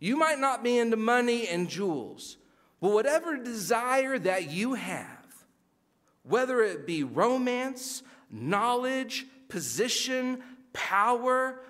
You 0.00 0.16
might 0.16 0.38
not 0.38 0.64
be 0.64 0.78
into 0.78 0.96
money 0.96 1.46
and 1.46 1.68
jewels, 1.68 2.38
but 2.80 2.92
whatever 2.92 3.36
desire 3.36 4.18
that 4.18 4.50
you 4.50 4.74
have, 4.74 5.06
whether 6.22 6.62
it 6.62 6.86
be 6.86 7.04
romance, 7.04 8.02
knowledge, 8.30 9.26
position, 9.48 10.42
power, 10.72 11.60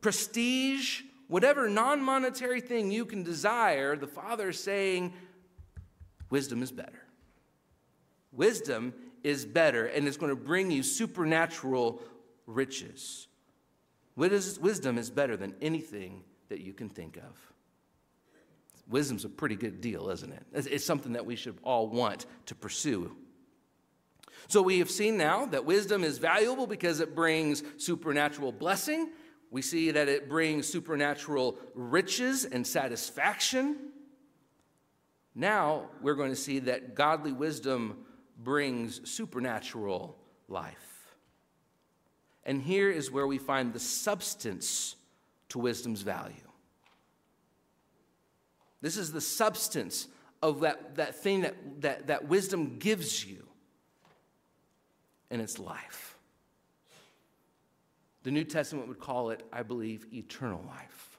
prestige, 0.00 1.02
whatever 1.28 1.68
non 1.68 2.02
monetary 2.02 2.60
thing 2.60 2.90
you 2.90 3.04
can 3.04 3.22
desire, 3.22 3.96
the 3.96 4.08
Father 4.08 4.48
is 4.48 4.58
saying, 4.58 5.12
wisdom 6.28 6.64
is 6.64 6.72
better. 6.72 7.04
Wisdom 8.32 8.92
is 9.22 9.46
better, 9.46 9.86
and 9.86 10.08
it's 10.08 10.16
going 10.16 10.30
to 10.30 10.36
bring 10.36 10.72
you 10.72 10.82
supernatural 10.82 12.02
riches. 12.46 13.28
Wisdom 14.16 14.98
is 14.98 15.10
better 15.10 15.36
than 15.36 15.54
anything 15.62 16.24
that 16.48 16.60
you 16.60 16.72
can 16.72 16.88
think 16.88 17.16
of. 17.16 17.52
Wisdom's 18.88 19.24
a 19.24 19.28
pretty 19.28 19.56
good 19.56 19.80
deal, 19.80 20.10
isn't 20.10 20.32
it? 20.32 20.46
It's 20.52 20.84
something 20.84 21.14
that 21.14 21.26
we 21.26 21.36
should 21.36 21.58
all 21.62 21.88
want 21.88 22.26
to 22.46 22.54
pursue. 22.54 23.16
So 24.48 24.62
we 24.62 24.78
have 24.78 24.90
seen 24.90 25.16
now 25.16 25.46
that 25.46 25.64
wisdom 25.64 26.04
is 26.04 26.18
valuable 26.18 26.66
because 26.66 27.00
it 27.00 27.14
brings 27.14 27.64
supernatural 27.78 28.52
blessing. 28.52 29.10
We 29.50 29.62
see 29.62 29.90
that 29.90 30.08
it 30.08 30.28
brings 30.28 30.68
supernatural 30.68 31.56
riches 31.74 32.44
and 32.44 32.64
satisfaction. 32.64 33.76
Now 35.34 35.88
we're 36.00 36.14
going 36.14 36.30
to 36.30 36.36
see 36.36 36.60
that 36.60 36.94
godly 36.94 37.32
wisdom 37.32 38.04
brings 38.38 39.08
supernatural 39.08 40.16
life. 40.48 41.16
And 42.44 42.62
here 42.62 42.90
is 42.90 43.10
where 43.10 43.26
we 43.26 43.38
find 43.38 43.72
the 43.72 43.80
substance 43.80 44.94
to 45.50 45.58
wisdom's 45.58 46.02
value. 46.02 46.34
This 48.80 48.96
is 48.96 49.12
the 49.12 49.20
substance 49.20 50.08
of 50.42 50.60
that, 50.60 50.96
that 50.96 51.16
thing 51.16 51.42
that, 51.42 51.54
that, 51.80 52.06
that 52.08 52.28
wisdom 52.28 52.78
gives 52.78 53.24
you, 53.24 53.46
and 55.30 55.40
it's 55.40 55.58
life. 55.58 56.16
The 58.22 58.30
New 58.30 58.44
Testament 58.44 58.88
would 58.88 58.98
call 58.98 59.30
it, 59.30 59.42
I 59.52 59.62
believe, 59.62 60.06
eternal 60.12 60.64
life. 60.66 61.18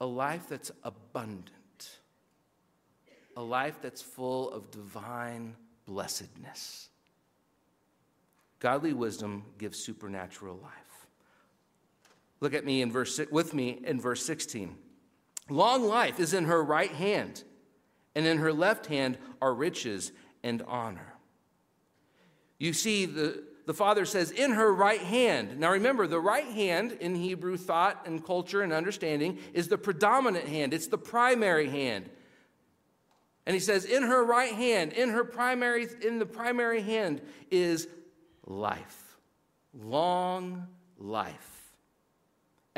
A 0.00 0.06
life 0.06 0.48
that's 0.48 0.72
abundant, 0.82 1.50
a 3.36 3.42
life 3.42 3.78
that's 3.82 4.00
full 4.00 4.50
of 4.50 4.70
divine 4.70 5.54
blessedness. 5.84 6.88
Godly 8.60 8.94
wisdom 8.94 9.44
gives 9.58 9.78
supernatural 9.78 10.56
life. 10.62 10.72
Look 12.40 12.54
at 12.54 12.64
me 12.64 12.82
in 12.82 12.90
verse 12.90 13.20
with 13.30 13.54
me 13.54 13.80
in 13.84 14.00
verse 14.00 14.24
16. 14.24 14.76
Long 15.48 15.84
life 15.84 16.18
is 16.18 16.32
in 16.32 16.44
her 16.44 16.62
right 16.62 16.90
hand, 16.90 17.44
and 18.14 18.26
in 18.26 18.38
her 18.38 18.52
left 18.52 18.86
hand 18.86 19.18
are 19.42 19.52
riches 19.52 20.12
and 20.42 20.62
honor. 20.62 21.14
You 22.58 22.72
see, 22.72 23.06
the, 23.06 23.42
the 23.66 23.74
father 23.74 24.04
says, 24.04 24.30
in 24.30 24.52
her 24.52 24.72
right 24.72 25.00
hand. 25.00 25.58
Now 25.58 25.72
remember, 25.72 26.06
the 26.06 26.20
right 26.20 26.46
hand 26.46 26.92
in 27.00 27.14
Hebrew 27.14 27.56
thought 27.56 28.02
and 28.06 28.24
culture 28.24 28.62
and 28.62 28.72
understanding 28.72 29.38
is 29.52 29.68
the 29.68 29.78
predominant 29.78 30.46
hand, 30.46 30.72
it's 30.72 30.86
the 30.86 30.98
primary 30.98 31.68
hand. 31.68 32.08
And 33.46 33.54
he 33.54 33.60
says, 33.60 33.84
in 33.84 34.02
her 34.02 34.24
right 34.24 34.52
hand, 34.52 34.92
in 34.92 35.08
her 35.08 35.24
primary, 35.24 35.88
in 36.06 36.18
the 36.18 36.26
primary 36.26 36.82
hand 36.82 37.22
is 37.50 37.88
life, 38.46 39.16
long 39.74 40.68
life. 40.98 41.59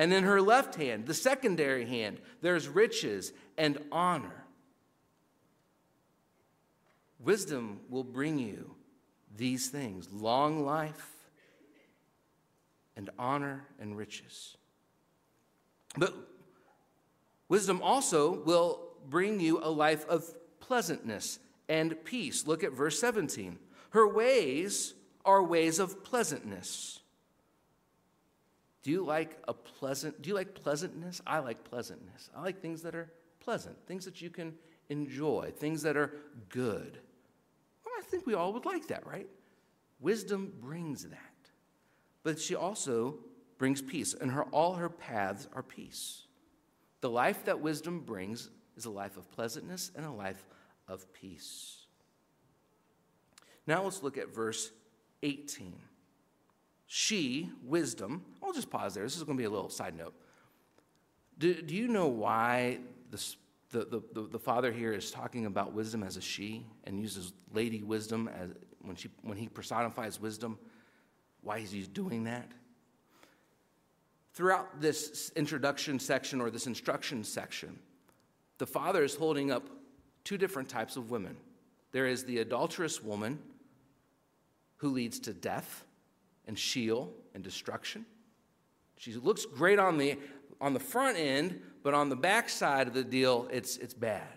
And 0.03 0.13
in 0.13 0.25
her 0.25 0.43
left 0.43 0.75
hand, 0.75 1.07
the 1.07 1.15
secondary 1.15 1.87
hand, 1.87 2.19
there's 2.41 2.67
riches 2.67 3.33
and 3.57 3.79
honor. 3.93 4.47
Wisdom 7.21 7.79
will 7.89 8.03
bring 8.03 8.37
you 8.37 8.75
these 9.37 9.69
things 9.69 10.09
long 10.13 10.65
life 10.65 11.07
and 12.97 13.11
honor 13.17 13.69
and 13.79 13.97
riches. 13.97 14.57
But 15.97 16.13
wisdom 17.49 17.81
also 17.81 18.43
will 18.43 18.81
bring 19.09 19.39
you 19.39 19.61
a 19.63 19.71
life 19.71 20.05
of 20.09 20.25
pleasantness 20.59 21.39
and 21.69 22.05
peace. 22.05 22.45
Look 22.45 22.65
at 22.65 22.73
verse 22.73 22.99
17. 22.99 23.57
Her 23.91 24.09
ways 24.09 24.95
are 25.25 25.45
ways 25.45 25.79
of 25.79 26.03
pleasantness. 26.03 27.02
Do 28.83 28.91
you 28.91 29.05
like 29.05 29.39
a 29.47 29.55
pleasant 29.55 30.21
do 30.23 30.29
you 30.29 30.35
like 30.35 30.55
pleasantness? 30.55 31.21
I 31.27 31.39
like 31.39 31.65
pleasantness. 31.65 32.31
I 32.37 32.43
like 32.43 32.61
things 32.61 32.83
that 32.83 32.95
are 32.95 33.11
pleasant, 33.41 33.77
things 33.87 34.05
that 34.05 34.21
you 34.21 34.31
can 34.31 34.55
enjoy, 34.89 35.53
things 35.57 35.83
that 35.83 35.97
are 35.97 36.13
good. 36.49 36.99
Well, 37.85 37.95
I 37.99 38.03
think 38.03 38.27
we 38.27 38.35
all 38.35 38.53
would 38.53 38.67
like 38.67 38.89
that, 38.89 39.07
right? 39.07 39.29
Wisdom 40.01 40.53
brings 40.61 41.05
that. 41.05 41.19
But 42.25 42.41
she 42.41 42.55
also 42.55 43.19
brings 43.59 43.81
peace, 43.81 44.15
and 44.15 44.31
her 44.31 44.45
all 44.45 44.75
her 44.75 44.89
paths 44.89 45.49
are 45.55 45.63
peace. 45.63 46.23
The 47.01 47.11
life 47.11 47.45
that 47.45 47.61
wisdom 47.61 48.01
brings 48.01 48.51
is 48.77 48.85
a 48.85 48.91
life 48.91 49.17
of 49.17 49.31
pleasantness 49.31 49.91
and 49.95 50.05
a 50.05 50.11
life 50.11 50.45
of 50.89 51.13
peace. 51.13 51.79
Now 53.67 53.85
let's 53.85 54.03
look 54.03 54.19
at 54.19 54.35
verse 54.35 54.71
18. 55.23 55.75
She, 56.95 57.49
wisdom, 57.65 58.23
I'll 58.43 58.53
just 58.53 58.69
pause 58.69 58.93
there. 58.93 59.03
This 59.03 59.17
is 59.17 59.23
going 59.23 59.39
to 59.39 59.41
be 59.41 59.47
a 59.47 59.51
little 59.51 59.71
side 59.71 59.97
note. 59.97 60.13
Do, 61.39 61.55
do 61.55 61.75
you 61.75 61.89
know 61.89 62.07
why 62.09 62.81
the, 63.11 63.35
the, 63.71 64.03
the, 64.13 64.29
the 64.33 64.39
father 64.39 64.71
here 64.71 64.93
is 64.93 65.11
talking 65.11 65.47
about 65.47 65.73
wisdom 65.73 66.03
as 66.03 66.19
a 66.19 66.21
she 66.21 66.67
and 66.85 67.01
uses 67.01 67.33
lady 67.55 67.83
wisdom 67.83 68.29
as, 68.29 68.51
when, 68.83 68.95
she, 68.95 69.09
when 69.23 69.39
he 69.39 69.49
personifies 69.49 70.21
wisdom? 70.21 70.59
Why 71.41 71.61
is 71.61 71.71
he 71.71 71.81
doing 71.81 72.25
that? 72.25 72.53
Throughout 74.35 74.83
this 74.83 75.33
introduction 75.35 75.99
section 75.99 76.43
or 76.43 76.51
this 76.51 76.67
instruction 76.67 77.25
section, 77.25 77.79
the 78.59 78.67
father 78.67 79.03
is 79.03 79.15
holding 79.15 79.51
up 79.51 79.67
two 80.25 80.37
different 80.37 80.69
types 80.69 80.97
of 80.97 81.11
women. 81.11 81.39
There 81.93 82.07
is 82.07 82.27
the 82.27 82.41
adulterous 82.41 83.03
woman 83.03 83.39
who 84.77 84.91
leads 84.91 85.19
to 85.21 85.33
death 85.33 85.87
and 86.53 86.59
Sheol 86.59 87.11
and 87.35 87.43
destruction. 87.43 88.05
She 88.99 89.15
looks 89.15 89.47
great 89.47 89.79
on 89.79 89.97
the, 89.97 90.19
on 90.61 90.75
the 90.75 90.81
front 90.81 91.17
end, 91.17 91.63
but 91.83 91.95
on 91.95 92.11
the 92.11 92.17
back 92.17 92.51
side 92.51 92.89
of 92.89 92.93
the 92.93 93.03
deal, 93.03 93.49
it's, 93.51 93.79
it's 93.79 93.95
bad. 93.95 94.29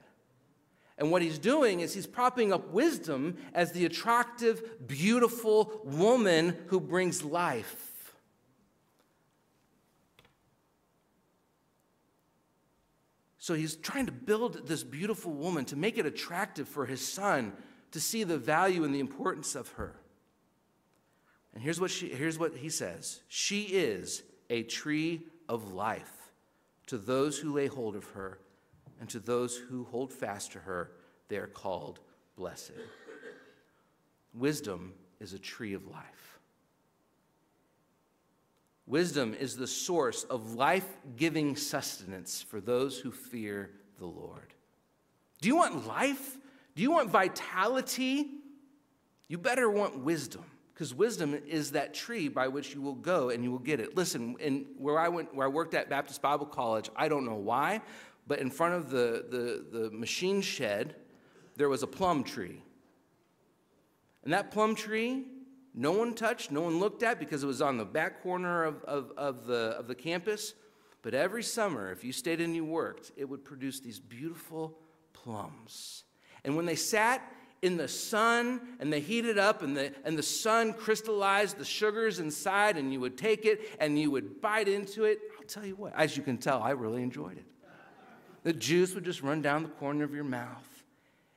And 0.98 1.12
what 1.12 1.22
he's 1.22 1.38
doing 1.38 1.82
is 1.82 1.94
he's 1.94 2.08
propping 2.08 2.54
up 2.54 2.70
wisdom 2.72 3.36
as 3.54 3.74
the 3.74 3.84
attractive, 3.84 4.88
beautiful 4.88 5.82
woman 5.84 6.56
who 6.68 6.80
brings 6.80 7.22
life. 7.22 8.16
So 13.40 13.56
he's 13.56 13.76
trying 13.76 14.06
to 14.06 14.14
build 14.14 14.70
this 14.70 14.86
beautiful 14.86 15.34
woman 15.34 15.66
to 15.66 15.76
make 15.76 15.98
it 15.98 16.06
attractive 16.06 16.70
for 16.70 16.86
his 16.86 17.06
son 17.06 17.52
to 17.92 18.00
see 18.00 18.24
the 18.24 18.38
value 18.38 18.86
and 18.86 18.96
the 18.96 19.02
importance 19.02 19.54
of 19.54 19.68
her. 19.74 19.98
And 21.56 21.64
here's 21.64 21.80
what, 21.80 21.90
she, 21.90 22.10
here's 22.10 22.38
what 22.38 22.56
he 22.56 22.70
says 22.70 23.22
She 23.28 23.64
is 23.64 24.24
a 24.50 24.64
tree 24.64 25.22
of 25.50 25.74
life 25.74 26.12
to 26.88 26.98
those 26.98 27.40
who 27.40 27.54
lay 27.54 27.68
hold 27.68 27.96
of 27.96 28.06
her, 28.12 28.38
and 29.00 29.10
to 29.10 29.20
those 29.20 29.58
who 29.58 29.86
hold 29.86 30.14
fast 30.14 30.52
to 30.52 30.60
her, 30.60 30.92
they 31.30 31.38
are 31.38 31.48
called 31.48 32.00
blessed. 32.36 32.74
Wisdom 34.34 34.94
is 35.20 35.34
a 35.34 35.40
tree 35.40 35.74
of 35.74 35.88
life. 35.88 36.40
Wisdom 38.86 39.34
is 39.34 39.58
the 39.58 39.66
source 39.66 40.26
of 40.26 40.54
life 40.54 40.88
giving 41.16 41.56
sustenance 41.56 42.42
for 42.44 42.62
those 42.62 43.00
who 43.00 43.10
fear 43.12 43.72
the 43.98 44.06
Lord. 44.06 44.54
Do 45.42 45.48
you 45.48 45.56
want 45.56 45.88
life? 45.88 46.38
Do 46.76 46.84
you 46.84 46.92
want 46.92 47.10
vitality? 47.10 48.28
You 49.28 49.40
better 49.40 49.70
want 49.70 49.98
wisdom 50.00 50.46
because 50.76 50.94
wisdom 50.94 51.34
is 51.48 51.72
that 51.72 51.94
tree 51.94 52.28
by 52.28 52.50
which 52.50 52.76
you 52.76 52.82
will 52.82 52.96
go 52.96 53.30
and 53.30 53.46
you 53.46 53.50
will 53.50 53.60
get 53.60 53.80
it. 53.80 53.96
Listen, 53.96 54.36
in 54.42 54.66
where 54.78 55.00
I 55.00 55.08
went, 55.08 55.34
where 55.34 55.48
I 55.48 55.50
worked 55.50 55.74
at 55.74 55.90
Baptist 55.90 56.22
Bible 56.22 56.46
College, 56.46 56.90
I 56.98 57.08
don't 57.08 57.26
know 57.26 57.36
why, 57.36 57.82
but 58.28 58.40
in 58.40 58.52
front 58.52 58.74
of 58.74 58.90
the, 58.90 59.26
the, 59.72 59.80
the 59.80 59.92
machine 59.92 60.42
shed, 60.42 60.98
there 61.56 61.70
was 61.70 61.82
a 61.82 61.88
plum 61.88 62.26
tree. 62.26 62.62
And 64.26 64.34
that 64.34 64.52
plum 64.52 64.76
tree 64.76 65.24
no 65.74 65.92
one 65.92 66.14
touched, 66.14 66.52
no 66.52 66.62
one 66.62 66.80
looked 66.80 67.04
at 67.04 67.20
because 67.20 67.44
it 67.44 67.48
was 67.48 67.62
on 67.62 67.78
the 67.78 67.86
back 67.86 68.24
corner 68.24 68.64
of, 68.64 68.84
of, 68.84 69.12
of, 69.18 69.46
the, 69.46 69.76
of 69.78 69.88
the 69.88 69.96
campus. 69.96 70.56
But 71.02 71.14
every 71.14 71.44
summer, 71.44 71.92
if 71.92 72.04
you 72.04 72.12
stayed 72.12 72.42
and 72.42 72.56
you 72.56 72.66
worked, 72.66 73.12
it 73.16 73.26
would 73.26 73.44
produce 73.44 73.80
these 73.80 74.00
beautiful 74.00 74.78
plums. 75.14 76.06
And 76.44 76.56
when 76.56 76.66
they 76.66 76.76
sat 76.76 77.22
in 77.66 77.78
the 77.78 77.88
sun 77.88 78.62
and 78.80 78.94
they 78.94 79.00
heated 79.00 79.38
up 79.38 79.64
and 79.64 79.76
the, 79.76 79.94
and 80.06 80.18
the 80.18 80.24
sun 80.24 80.74
crystallized 80.74 81.58
the 81.58 81.66
sugars 81.66 82.20
inside, 82.20 82.78
and 82.78 82.94
you 82.94 83.00
would 83.00 83.18
take 83.18 83.46
it 83.46 83.62
and 83.80 84.00
you 84.00 84.12
would 84.12 84.40
bite 84.40 84.68
into 84.68 85.04
it, 85.04 85.20
I'll 85.38 85.46
tell 85.46 85.66
you 85.66 85.76
what, 85.76 85.94
as 85.96 86.16
you 86.16 86.24
can 86.24 86.38
tell, 86.38 86.62
I 86.62 86.72
really 86.72 87.04
enjoyed 87.04 87.38
it. 87.38 87.46
The 88.44 88.54
juice 88.54 88.94
would 88.94 89.04
just 89.04 89.24
run 89.24 89.42
down 89.42 89.64
the 89.64 89.70
corner 89.70 90.06
of 90.06 90.14
your 90.14 90.24
mouth 90.24 90.64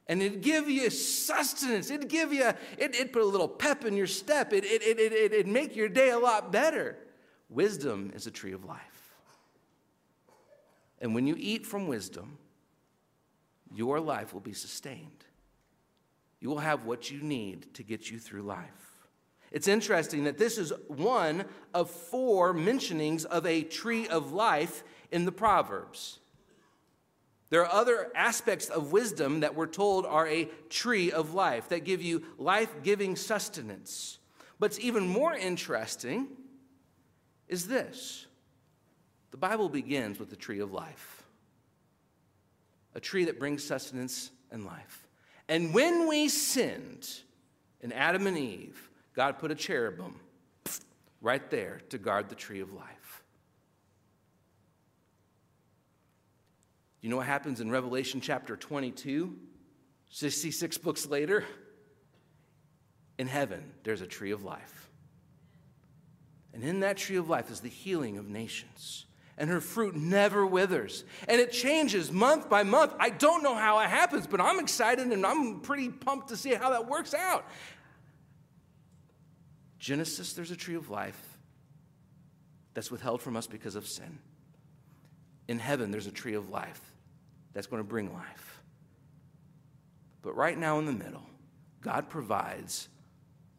and 0.07 0.23
it'd 0.23 0.43
give 0.43 0.69
you 0.71 0.88
sustenance. 0.91 1.91
It'd 1.91 2.09
give 2.09 2.33
you, 2.33 2.47
it, 2.47 2.95
it'd 2.95 3.12
put 3.12 3.23
a 3.23 3.27
little 3.27 3.49
pep 3.49 3.85
in 3.85 3.97
your 3.97 4.07
step. 4.07 4.53
It, 4.53 4.64
it, 4.64 4.83
it, 4.83 4.99
it, 4.99 5.12
it'd 5.12 5.47
make 5.47 5.77
your 5.77 5.88
day 5.88 6.11
a 6.11 6.19
lot 6.19 6.51
better. 6.51 6.97
Wisdom 7.51 8.12
is 8.14 8.27
a 8.27 8.31
tree 8.31 8.53
of 8.53 8.64
life. 8.64 9.14
And 11.01 11.14
when 11.14 11.27
you 11.27 11.37
eat 11.38 11.67
from 11.67 11.87
wisdom, 11.87 12.38
your 13.75 14.01
life 14.01 14.33
will 14.33 14.41
be 14.41 14.55
sustained. 14.55 15.25
You 16.40 16.48
will 16.48 16.59
have 16.59 16.85
what 16.85 17.11
you 17.11 17.20
need 17.20 17.74
to 17.74 17.83
get 17.83 18.11
you 18.11 18.18
through 18.18 18.42
life. 18.42 18.88
It's 19.51 19.68
interesting 19.68 20.24
that 20.24 20.38
this 20.38 20.59
is 20.59 20.72
one 20.88 21.44
of 21.72 21.90
four 21.90 22.53
mentionings 22.53 23.24
of 23.24 23.46
a 23.46 23.62
tree 23.62 24.07
of 24.07 24.33
life 24.33 24.85
in 25.11 25.24
the 25.24 25.33
Proverbs. 25.33 26.18
There 27.51 27.64
are 27.64 27.72
other 27.72 28.12
aspects 28.14 28.68
of 28.68 28.92
wisdom 28.92 29.40
that 29.40 29.55
we're 29.55 29.66
told 29.66 30.05
are 30.05 30.29
a 30.29 30.51
tree 30.68 31.11
of 31.11 31.33
life 31.33 31.70
that 31.70 31.85
give 31.85 32.03
you 32.03 32.22
life 32.37 32.83
giving 32.83 33.16
sustenance. 33.16 34.18
But 34.59 34.66
it's 34.66 34.81
even 34.81 35.09
more 35.09 35.35
interesting 35.35 36.29
is 37.48 37.66
this 37.66 38.27
the 39.31 39.38
Bible 39.38 39.70
begins 39.70 40.18
with 40.18 40.29
the 40.29 40.37
tree 40.37 40.61
of 40.61 40.72
life, 40.72 41.22
a 42.94 43.01
tree 43.01 43.24
that 43.24 43.38
brings 43.38 43.64
sustenance 43.64 44.31
and 44.51 44.66
life. 44.66 45.08
And 45.49 45.73
when 45.73 46.07
we 46.07 46.29
sinned 46.29 47.09
in 47.81 47.93
Adam 47.93 48.27
and 48.27 48.37
Eve, 48.37 48.91
God 49.15 49.39
put 49.39 49.51
a 49.51 49.55
cherubim 49.55 50.21
right 51.21 51.51
there 51.51 51.81
to 51.89 51.99
guard 51.99 52.29
the 52.29 52.35
tree 52.35 52.61
of 52.61 52.73
life. 52.73 53.25
You 57.01 57.09
know 57.09 57.17
what 57.17 57.27
happens 57.27 57.61
in 57.61 57.71
Revelation 57.71 58.21
chapter 58.21 58.57
22? 58.57 59.37
66 60.11 60.79
books 60.79 61.07
later? 61.07 61.45
In 63.19 63.27
heaven, 63.27 63.73
there's 63.85 64.01
a 64.01 64.07
tree 64.07 64.31
of 64.31 64.45
life. 64.45 64.91
And 66.53 66.63
in 66.63 66.81
that 66.81 66.97
tree 66.97 67.17
of 67.17 67.29
life 67.29 67.51
is 67.51 67.61
the 67.61 67.69
healing 67.69 68.19
of 68.19 68.29
nations. 68.29 69.07
And 69.38 69.48
her 69.48 69.61
fruit 69.61 69.94
never 69.94 70.44
withers. 70.44 71.05
And 71.29 71.40
it 71.40 71.53
changes 71.53 72.12
month 72.12 72.51
by 72.51 72.64
month. 72.64 72.92
I 72.98 73.09
don't 73.09 73.42
know 73.42 73.55
how 73.55 73.79
it 73.79 73.88
happens, 73.88 74.27
but 74.27 74.40
I'm 74.40 74.59
excited 74.59 75.07
and 75.07 75.24
I'm 75.24 75.61
pretty 75.61 75.88
pumped 75.88 76.29
to 76.29 76.37
see 76.37 76.53
how 76.53 76.70
that 76.70 76.88
works 76.88 77.14
out. 77.14 77.46
Genesis, 79.79 80.33
there's 80.33 80.51
a 80.51 80.57
tree 80.57 80.74
of 80.74 80.90
life 80.90 81.38
that's 82.74 82.90
withheld 82.90 83.22
from 83.22 83.37
us 83.37 83.46
because 83.46 83.77
of 83.77 83.87
sin. 83.87 84.18
In 85.46 85.59
heaven, 85.59 85.92
there's 85.92 86.09
a 86.09 86.12
tree 86.12 86.35
of 86.35 86.51
life 86.51 86.81
that's 87.55 87.68
going 87.68 87.81
to 87.81 87.88
bring 87.88 88.12
life. 88.12 88.62
But 90.20 90.37
right 90.37 90.59
now 90.59 90.81
in 90.81 90.85
the 90.85 90.92
middle, 90.92 91.24
God 91.81 92.11
provides 92.11 92.88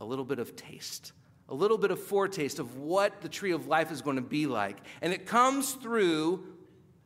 a 0.02 0.06
little 0.06 0.26
bit 0.26 0.40
of 0.40 0.58
taste, 0.58 1.14
a 1.50 1.54
little 1.54 1.78
bit 1.78 1.92
of 1.92 2.02
foretaste 2.02 2.60
of 2.60 2.78
what 2.78 3.22
the 3.22 3.30
tree 3.30 3.52
of 3.52 3.68
life 3.68 3.92
is 3.92 4.02
going 4.02 4.16
to 4.16 4.22
be 4.22 4.46
like. 4.46 4.78
And 5.02 5.12
it 5.12 5.26
comes 5.26 5.74
through 5.74 6.46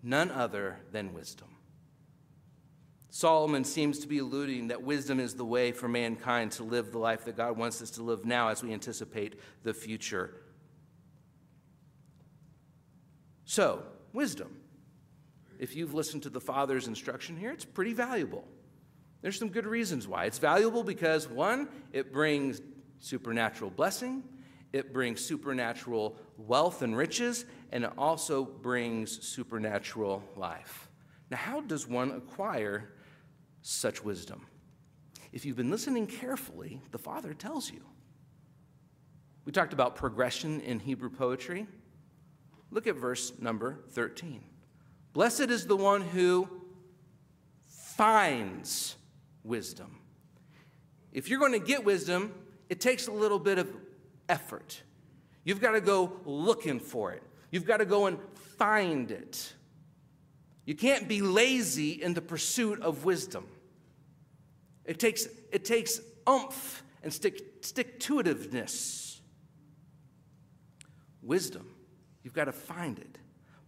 none 0.04 0.30
other 0.30 0.80
than 0.92 1.14
wisdom. 1.14 1.48
Solomon 3.10 3.64
seems 3.64 4.00
to 4.00 4.08
be 4.08 4.18
alluding 4.18 4.68
that 4.68 4.84
wisdom 4.84 5.20
is 5.20 5.36
the 5.36 5.46
way 5.46 5.72
for 5.72 5.88
mankind 5.88 6.52
to 6.54 6.64
live 6.64 6.92
the 6.92 6.98
life 6.98 7.26
that 7.26 7.38
God 7.38 7.58
wants 7.58 7.82
us 7.82 7.92
to 7.92 8.04
live 8.04 8.26
now 8.26 8.50
as 8.50 8.62
we 8.64 8.74
anticipate 8.74 9.40
the 9.64 9.74
future. 9.74 10.34
So, 13.46 13.84
wisdom. 14.12 14.58
If 15.60 15.76
you've 15.76 15.94
listened 15.94 16.24
to 16.24 16.30
the 16.30 16.42
Father's 16.42 16.88
instruction 16.88 17.38
here, 17.38 17.52
it's 17.52 17.66
pretty 17.66 17.94
valuable. 17.94 18.46
There's 19.22 19.40
some 19.40 19.50
good 19.50 19.68
reasons 19.68 20.08
why. 20.08 20.26
It's 20.26 20.40
valuable 20.40 20.84
because, 20.84 21.30
one, 21.30 21.70
it 21.94 22.12
brings 22.12 22.62
supernatural 23.00 23.70
blessing, 23.70 24.24
it 24.74 24.92
brings 24.92 25.24
supernatural 25.24 26.18
wealth 26.36 26.82
and 26.82 26.98
riches, 26.98 27.46
and 27.72 27.84
it 27.84 27.92
also 27.98 28.44
brings 28.44 29.26
supernatural 29.26 30.24
life. 30.36 30.90
Now, 31.30 31.38
how 31.38 31.62
does 31.62 31.88
one 31.88 32.12
acquire 32.12 32.94
such 33.62 34.04
wisdom? 34.04 34.48
If 35.32 35.46
you've 35.46 35.56
been 35.56 35.72
listening 35.72 36.08
carefully, 36.08 36.82
the 36.92 36.98
Father 36.98 37.34
tells 37.34 37.72
you. 37.72 37.82
We 39.46 39.52
talked 39.52 39.74
about 39.74 39.96
progression 39.96 40.60
in 40.62 40.80
Hebrew 40.80 41.10
poetry. 41.10 41.68
Look 42.72 42.88
at 42.88 42.96
verse 42.96 43.34
number 43.40 43.80
13. 43.92 44.44
Blessed 45.14 45.52
is 45.52 45.68
the 45.68 45.76
one 45.76 46.02
who 46.02 46.50
finds 47.68 48.96
wisdom. 49.44 50.00
If 51.12 51.30
you're 51.30 51.40
going 51.40 51.52
to 51.52 51.60
get 51.60 51.86
wisdom, 51.86 52.34
it 52.70 52.82
takes 52.82 53.08
a 53.08 53.12
little 53.12 53.38
bit 53.38 53.60
of 53.60 53.83
effort. 54.34 54.82
You've 55.44 55.62
got 55.62 55.74
to 55.74 55.82
go 55.82 56.20
looking 56.26 56.80
for 56.80 57.12
it, 57.12 57.24
you've 57.52 57.66
got 57.66 57.78
to 57.78 57.86
go 57.86 58.08
and 58.08 58.18
find 58.58 59.12
it. 59.12 59.54
You 60.66 60.76
can't 60.76 61.08
be 61.10 61.22
lazy 61.22 62.02
in 62.02 62.14
the 62.14 62.22
pursuit 62.22 62.82
of 62.82 63.04
wisdom. 63.04 63.46
It 64.86 64.98
takes, 64.98 65.28
it 65.52 65.66
takes 65.66 66.00
umph 66.26 66.84
and 67.04 67.14
stick, 67.14 67.42
stick 67.62 68.00
to 68.02 68.16
itiveness. 68.24 69.20
Wisdom, 71.22 71.68
you've 72.24 72.34
got 72.34 72.46
to 72.46 72.54
find 72.54 72.98
it. 72.98 73.18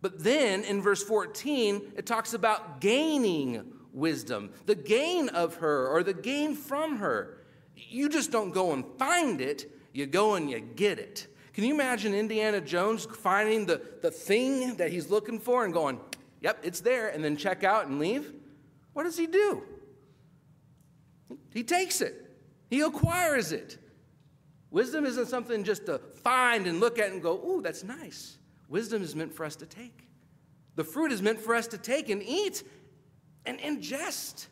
But 0.02 0.24
then 0.24 0.64
in 0.64 0.82
verse 0.82 1.04
14, 1.04 1.94
it 1.98 2.06
talks 2.06 2.34
about 2.34 2.80
gaining 2.80 3.74
wisdom, 3.92 4.52
the 4.66 4.76
gain 4.76 5.30
of 5.30 5.56
her 5.56 5.88
or 5.88 6.04
the 6.04 6.14
gain 6.14 6.56
from 6.56 6.98
her. 6.98 7.42
You 7.76 8.08
just 8.08 8.32
don't 8.32 8.52
go 8.52 8.72
and 8.72 8.86
find 8.98 9.42
it, 9.42 9.70
you 9.96 10.06
go 10.06 10.36
and 10.36 10.50
you 10.50 10.60
get 10.60 11.00
it. 11.00 11.28
Can 11.54 11.64
you 11.64 11.74
imagine 11.74 12.14
Indiana 12.14 12.60
Jones 12.60 13.06
finding 13.06 13.66
the, 13.66 13.82
the 14.02 14.12
thing 14.12 14.76
that 14.76 14.92
he's 14.92 15.10
looking 15.10 15.40
for 15.40 15.64
and 15.64 15.74
going, 15.74 16.02
yep, 16.42 16.60
it's 16.64 16.82
there, 16.82 17.08
and 17.08 17.24
then 17.24 17.38
check 17.38 17.64
out 17.64 17.88
and 17.88 17.98
leave? 17.98 18.34
What 18.92 19.04
does 19.04 19.18
he 19.18 19.26
do? 19.26 19.64
He 21.54 21.64
takes 21.64 22.02
it, 22.02 22.14
he 22.70 22.82
acquires 22.82 23.54
it. 23.54 23.78
Wisdom 24.70 25.06
isn't 25.06 25.28
something 25.28 25.64
just 25.64 25.86
to 25.86 26.00
find 26.22 26.68
and 26.68 26.82
look 26.82 27.00
at 27.00 27.12
and 27.12 27.22
go, 27.22 27.38
ooh, 27.38 27.62
that's 27.62 27.86
nice. 27.86 28.38
Wisdom 28.68 29.02
is 29.02 29.16
meant 29.16 29.34
for 29.34 29.46
us 29.46 29.56
to 29.56 29.66
take. 29.66 30.10
The 30.76 30.84
fruit 30.84 31.14
is 31.14 31.22
meant 31.22 31.40
for 31.40 31.56
us 31.56 31.68
to 31.68 31.78
take 31.78 32.10
and 32.10 32.22
eat 32.22 32.64
and 33.46 33.58
ingest. 33.60 34.48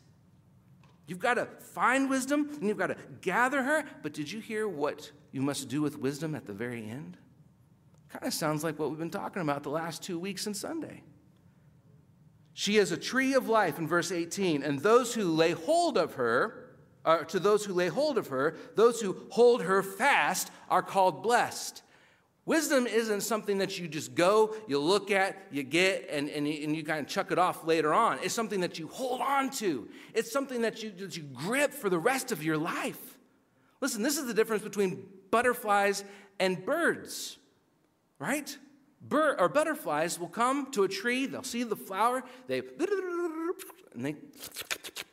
You've 1.06 1.18
got 1.18 1.34
to 1.34 1.44
find 1.44 2.08
wisdom 2.08 2.48
and 2.58 2.66
you've 2.66 2.78
got 2.78 2.86
to 2.86 2.96
gather 3.20 3.62
her. 3.62 3.84
But 4.02 4.14
did 4.14 4.32
you 4.32 4.40
hear 4.40 4.66
what 4.66 5.10
you 5.34 5.42
must 5.42 5.68
do 5.68 5.82
with 5.82 5.98
wisdom 5.98 6.36
at 6.36 6.46
the 6.46 6.52
very 6.52 6.88
end? 6.88 7.16
Kind 8.08 8.24
of 8.24 8.32
sounds 8.32 8.62
like 8.62 8.78
what 8.78 8.90
we've 8.90 9.00
been 9.00 9.10
talking 9.10 9.42
about 9.42 9.64
the 9.64 9.68
last 9.68 10.00
two 10.00 10.16
weeks 10.16 10.46
and 10.46 10.56
Sunday. 10.56 11.02
She 12.52 12.76
is 12.76 12.92
a 12.92 12.96
tree 12.96 13.34
of 13.34 13.48
life 13.48 13.80
in 13.80 13.88
verse 13.88 14.12
18, 14.12 14.62
and 14.62 14.78
those 14.78 15.12
who 15.12 15.24
lay 15.24 15.50
hold 15.50 15.98
of 15.98 16.14
her, 16.14 16.70
uh, 17.04 17.24
to 17.24 17.40
those 17.40 17.64
who 17.64 17.72
lay 17.72 17.88
hold 17.88 18.16
of 18.16 18.28
her, 18.28 18.56
those 18.76 19.00
who 19.00 19.26
hold 19.30 19.62
her 19.62 19.82
fast 19.82 20.52
are 20.70 20.82
called 20.82 21.24
blessed. 21.24 21.82
Wisdom 22.46 22.86
isn't 22.86 23.22
something 23.22 23.58
that 23.58 23.76
you 23.76 23.88
just 23.88 24.14
go, 24.14 24.54
you 24.68 24.78
look 24.78 25.10
at, 25.10 25.36
you 25.50 25.64
get, 25.64 26.06
and, 26.10 26.30
and, 26.30 26.46
you, 26.46 26.62
and 26.62 26.76
you 26.76 26.84
kind 26.84 27.00
of 27.00 27.08
chuck 27.08 27.32
it 27.32 27.40
off 27.40 27.66
later 27.66 27.92
on. 27.92 28.20
It's 28.22 28.34
something 28.34 28.60
that 28.60 28.78
you 28.78 28.86
hold 28.86 29.20
on 29.20 29.50
to. 29.52 29.88
It's 30.14 30.30
something 30.30 30.60
that 30.60 30.84
you, 30.84 30.92
that 30.92 31.16
you 31.16 31.24
grip 31.24 31.72
for 31.72 31.90
the 31.90 31.98
rest 31.98 32.30
of 32.30 32.44
your 32.44 32.56
life. 32.56 33.18
Listen, 33.80 34.02
this 34.02 34.16
is 34.16 34.26
the 34.26 34.34
difference 34.34 34.62
between 34.62 35.08
butterflies 35.34 36.04
and 36.38 36.64
birds, 36.64 37.38
right? 38.20 38.56
Or 39.10 39.48
butterflies 39.48 40.16
will 40.16 40.28
come 40.28 40.70
to 40.70 40.84
a 40.84 40.88
tree, 40.88 41.26
they'll 41.26 41.42
see 41.42 41.64
the 41.64 41.74
flower, 41.74 42.22
they 42.46 42.62
and 43.94 44.04
they 44.04 44.14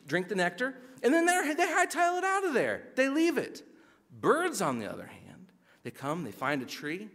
drink 0.06 0.28
the 0.28 0.36
nectar, 0.36 0.76
and 1.02 1.12
then 1.12 1.26
they 1.26 1.32
hightail 1.32 2.18
it 2.18 2.24
out 2.24 2.44
of 2.44 2.54
there. 2.54 2.84
They 2.94 3.08
leave 3.08 3.36
it. 3.36 3.64
Birds, 4.12 4.62
on 4.62 4.78
the 4.78 4.86
other 4.86 5.06
hand, 5.06 5.50
they 5.82 5.90
come, 5.90 6.22
they 6.22 6.30
find 6.30 6.62
a 6.62 6.66
tree, 6.66 7.08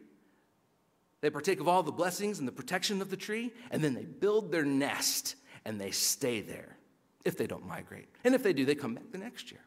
they 1.21 1.29
partake 1.29 1.61
of 1.61 1.69
all 1.69 1.83
the 1.83 1.93
blessings 1.93 2.39
and 2.39 2.47
the 2.47 2.51
protection 2.51 3.01
of 3.01 3.09
the 3.09 3.15
tree, 3.15 3.53
and 3.71 3.81
then 3.81 3.93
they 3.93 4.03
build 4.03 4.51
their 4.51 4.65
nest 4.65 5.35
and 5.63 5.79
they 5.79 5.91
stay 5.91 6.41
there 6.41 6.75
if 7.23 7.37
they 7.37 7.47
don't 7.47 7.65
migrate. 7.65 8.09
And 8.25 8.35
if 8.35 8.43
they 8.43 8.51
do, 8.51 8.65
they 8.65 8.75
come 8.75 8.95
back 8.95 9.11
the 9.13 9.17
next 9.17 9.49
year. 9.49 9.61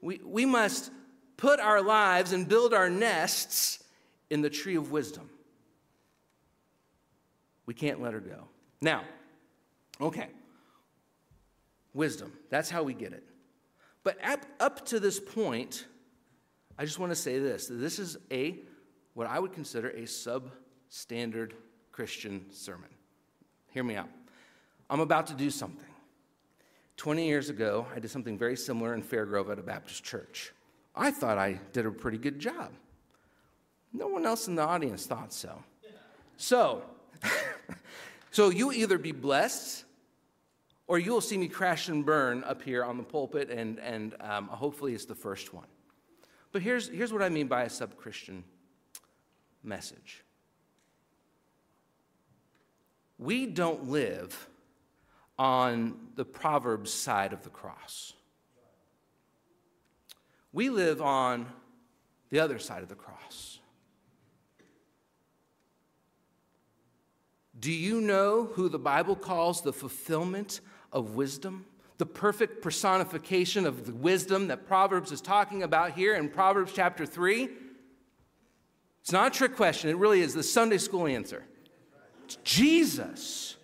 We, 0.00 0.20
we 0.24 0.46
must 0.46 0.90
put 1.36 1.60
our 1.60 1.82
lives 1.82 2.32
and 2.32 2.48
build 2.48 2.74
our 2.74 2.88
nests 2.88 3.82
in 4.30 4.42
the 4.42 4.50
tree 4.50 4.76
of 4.76 4.90
wisdom. 4.90 5.28
We 7.66 7.74
can't 7.74 8.00
let 8.00 8.12
her 8.12 8.20
go. 8.20 8.48
Now, 8.80 9.02
okay, 10.00 10.28
wisdom, 11.94 12.32
that's 12.50 12.70
how 12.70 12.82
we 12.82 12.94
get 12.94 13.12
it. 13.12 13.24
But 14.02 14.22
up, 14.24 14.44
up 14.60 14.86
to 14.86 15.00
this 15.00 15.18
point, 15.18 15.86
I 16.78 16.84
just 16.84 16.98
want 16.98 17.10
to 17.10 17.16
say 17.16 17.38
this 17.38 17.68
this 17.68 17.98
is 17.98 18.16
a 18.30 18.58
what 19.14 19.26
I 19.26 19.38
would 19.38 19.52
consider 19.52 19.90
a 19.90 20.02
substandard 20.02 21.52
Christian 21.92 22.44
sermon. 22.50 22.90
Hear 23.70 23.84
me 23.84 23.96
out. 23.96 24.08
I'm 24.90 25.00
about 25.00 25.28
to 25.28 25.34
do 25.34 25.50
something. 25.50 25.86
20 26.96 27.26
years 27.26 27.48
ago, 27.48 27.86
I 27.94 27.98
did 27.98 28.10
something 28.10 28.38
very 28.38 28.56
similar 28.56 28.94
in 28.94 29.02
Fair 29.02 29.24
Grove 29.24 29.50
at 29.50 29.58
a 29.58 29.62
Baptist 29.62 30.04
church. 30.04 30.52
I 30.94 31.10
thought 31.10 31.38
I 31.38 31.60
did 31.72 31.86
a 31.86 31.90
pretty 31.90 32.18
good 32.18 32.38
job. 32.38 32.70
No 33.92 34.08
one 34.08 34.26
else 34.26 34.48
in 34.48 34.54
the 34.54 34.62
audience 34.62 35.06
thought 35.06 35.32
so. 35.32 35.62
So, 36.36 36.82
so 38.30 38.50
you 38.50 38.72
either 38.72 38.98
be 38.98 39.12
blessed 39.12 39.84
or 40.86 40.98
you'll 40.98 41.20
see 41.20 41.38
me 41.38 41.48
crash 41.48 41.88
and 41.88 42.04
burn 42.04 42.44
up 42.44 42.62
here 42.62 42.84
on 42.84 42.98
the 42.98 43.02
pulpit, 43.02 43.50
and, 43.50 43.78
and 43.80 44.14
um, 44.20 44.48
hopefully 44.48 44.94
it's 44.94 45.06
the 45.06 45.14
first 45.14 45.54
one. 45.54 45.66
But 46.52 46.62
here's, 46.62 46.88
here's 46.88 47.12
what 47.12 47.22
I 47.22 47.28
mean 47.28 47.48
by 47.48 47.62
a 47.62 47.70
sub 47.70 47.96
Christian 47.96 48.44
message. 49.62 50.22
We 53.18 53.46
don't 53.46 53.88
live 53.88 54.48
on 55.38 55.96
the 56.14 56.24
Proverbs 56.24 56.92
side 56.92 57.32
of 57.32 57.42
the 57.42 57.50
cross. 57.50 58.12
We 60.54 60.70
live 60.70 61.02
on 61.02 61.46
the 62.30 62.38
other 62.38 62.60
side 62.60 62.84
of 62.84 62.88
the 62.88 62.94
cross. 62.94 63.58
Do 67.58 67.72
you 67.72 68.00
know 68.00 68.44
who 68.44 68.68
the 68.68 68.78
Bible 68.78 69.16
calls 69.16 69.62
the 69.62 69.72
fulfillment 69.72 70.60
of 70.92 71.16
wisdom? 71.16 71.66
The 71.98 72.06
perfect 72.06 72.62
personification 72.62 73.66
of 73.66 73.84
the 73.86 73.94
wisdom 73.94 74.46
that 74.46 74.68
Proverbs 74.68 75.10
is 75.10 75.20
talking 75.20 75.64
about 75.64 75.92
here 75.92 76.14
in 76.14 76.28
Proverbs 76.28 76.72
chapter 76.72 77.04
3? 77.04 77.48
It's 79.00 79.12
not 79.12 79.34
a 79.34 79.36
trick 79.36 79.56
question, 79.56 79.90
it 79.90 79.96
really 79.96 80.20
is 80.20 80.34
the 80.34 80.42
Sunday 80.44 80.78
school 80.78 81.08
answer. 81.08 81.44
It's 82.26 82.36
Jesus. 82.44 83.56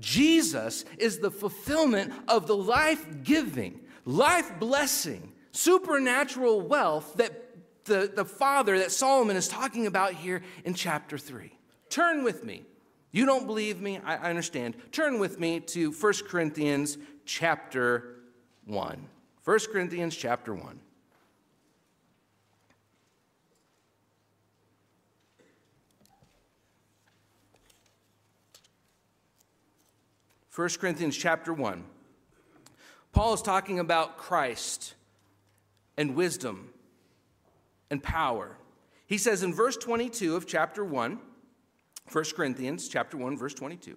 Jesus 0.00 0.84
is 0.98 1.20
the 1.20 1.30
fulfillment 1.30 2.12
of 2.26 2.48
the 2.48 2.56
life 2.56 3.22
giving, 3.22 3.80
life 4.04 4.58
blessing, 4.58 5.34
supernatural 5.58 6.60
wealth 6.60 7.14
that 7.16 7.32
the, 7.84 8.10
the 8.14 8.24
Father 8.24 8.78
that 8.78 8.92
Solomon 8.92 9.36
is 9.36 9.48
talking 9.48 9.88
about 9.88 10.12
here 10.12 10.40
in 10.64 10.72
chapter 10.72 11.18
3. 11.18 11.52
Turn 11.90 12.22
with 12.22 12.44
me. 12.44 12.62
You 13.10 13.26
don't 13.26 13.44
believe 13.44 13.80
me? 13.80 13.98
I, 14.04 14.16
I 14.16 14.30
understand. 14.30 14.76
Turn 14.92 15.18
with 15.18 15.40
me 15.40 15.58
to 15.60 15.90
1 15.90 16.12
Corinthians 16.28 16.96
chapter 17.24 18.20
1. 18.66 19.08
1 19.44 19.58
Corinthians 19.72 20.14
chapter 20.14 20.54
1. 20.54 20.80
1 30.54 30.68
Corinthians 30.80 31.16
chapter 31.16 31.52
1. 31.52 31.84
Paul 33.12 33.34
is 33.34 33.42
talking 33.42 33.80
about 33.80 34.18
Christ 34.18 34.94
and 35.98 36.14
wisdom 36.14 36.70
and 37.90 38.02
power. 38.02 38.56
He 39.06 39.18
says 39.18 39.42
in 39.42 39.52
verse 39.52 39.76
22 39.76 40.36
of 40.36 40.46
chapter 40.46 40.84
1, 40.84 41.18
1 42.10 42.24
Corinthians 42.34 42.88
chapter 42.88 43.18
1 43.18 43.36
verse 43.36 43.52
22. 43.52 43.96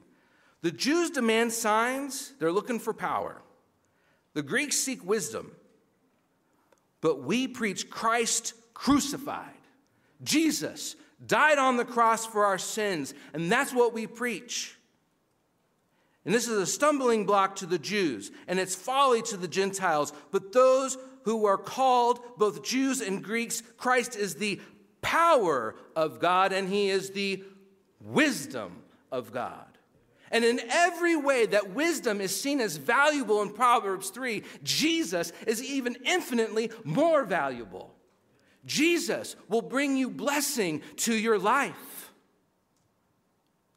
The 0.63 0.71
Jews 0.71 1.11
demand 1.11 1.53
signs, 1.53 2.33
they're 2.39 2.51
looking 2.51 2.79
for 2.79 2.93
power. 2.93 3.41
The 4.33 4.41
Greeks 4.41 4.77
seek 4.77 5.05
wisdom. 5.05 5.51
But 7.01 7.23
we 7.23 7.47
preach 7.47 7.89
Christ 7.89 8.53
crucified. 8.73 9.53
Jesus 10.23 10.95
died 11.25 11.57
on 11.57 11.77
the 11.77 11.85
cross 11.85 12.25
for 12.25 12.45
our 12.45 12.57
sins, 12.57 13.13
and 13.33 13.51
that's 13.51 13.73
what 13.73 13.93
we 13.93 14.07
preach. 14.07 14.75
And 16.25 16.33
this 16.33 16.47
is 16.47 16.57
a 16.57 16.67
stumbling 16.67 17.25
block 17.25 17.55
to 17.57 17.65
the 17.65 17.79
Jews, 17.79 18.31
and 18.47 18.59
it's 18.59 18.75
folly 18.75 19.23
to 19.23 19.37
the 19.37 19.47
Gentiles. 19.47 20.13
But 20.31 20.53
those 20.53 20.97
who 21.23 21.45
are 21.45 21.57
called, 21.57 22.19
both 22.37 22.63
Jews 22.63 23.01
and 23.01 23.23
Greeks, 23.23 23.61
Christ 23.77 24.15
is 24.15 24.35
the 24.35 24.59
power 25.01 25.75
of 25.95 26.19
God, 26.19 26.53
and 26.53 26.69
he 26.69 26.89
is 26.89 27.11
the 27.11 27.43
wisdom 27.99 28.83
of 29.11 29.31
God. 29.31 29.65
And 30.31 30.45
in 30.45 30.61
every 30.69 31.15
way 31.15 31.45
that 31.47 31.71
wisdom 31.71 32.21
is 32.21 32.39
seen 32.39 32.61
as 32.61 32.77
valuable 32.77 33.41
in 33.41 33.49
Proverbs 33.49 34.09
3, 34.11 34.43
Jesus 34.63 35.33
is 35.45 35.61
even 35.61 35.97
infinitely 36.05 36.71
more 36.85 37.25
valuable. 37.25 37.93
Jesus 38.65 39.35
will 39.49 39.61
bring 39.61 39.97
you 39.97 40.09
blessing 40.09 40.81
to 40.97 41.13
your 41.13 41.37
life. 41.37 42.13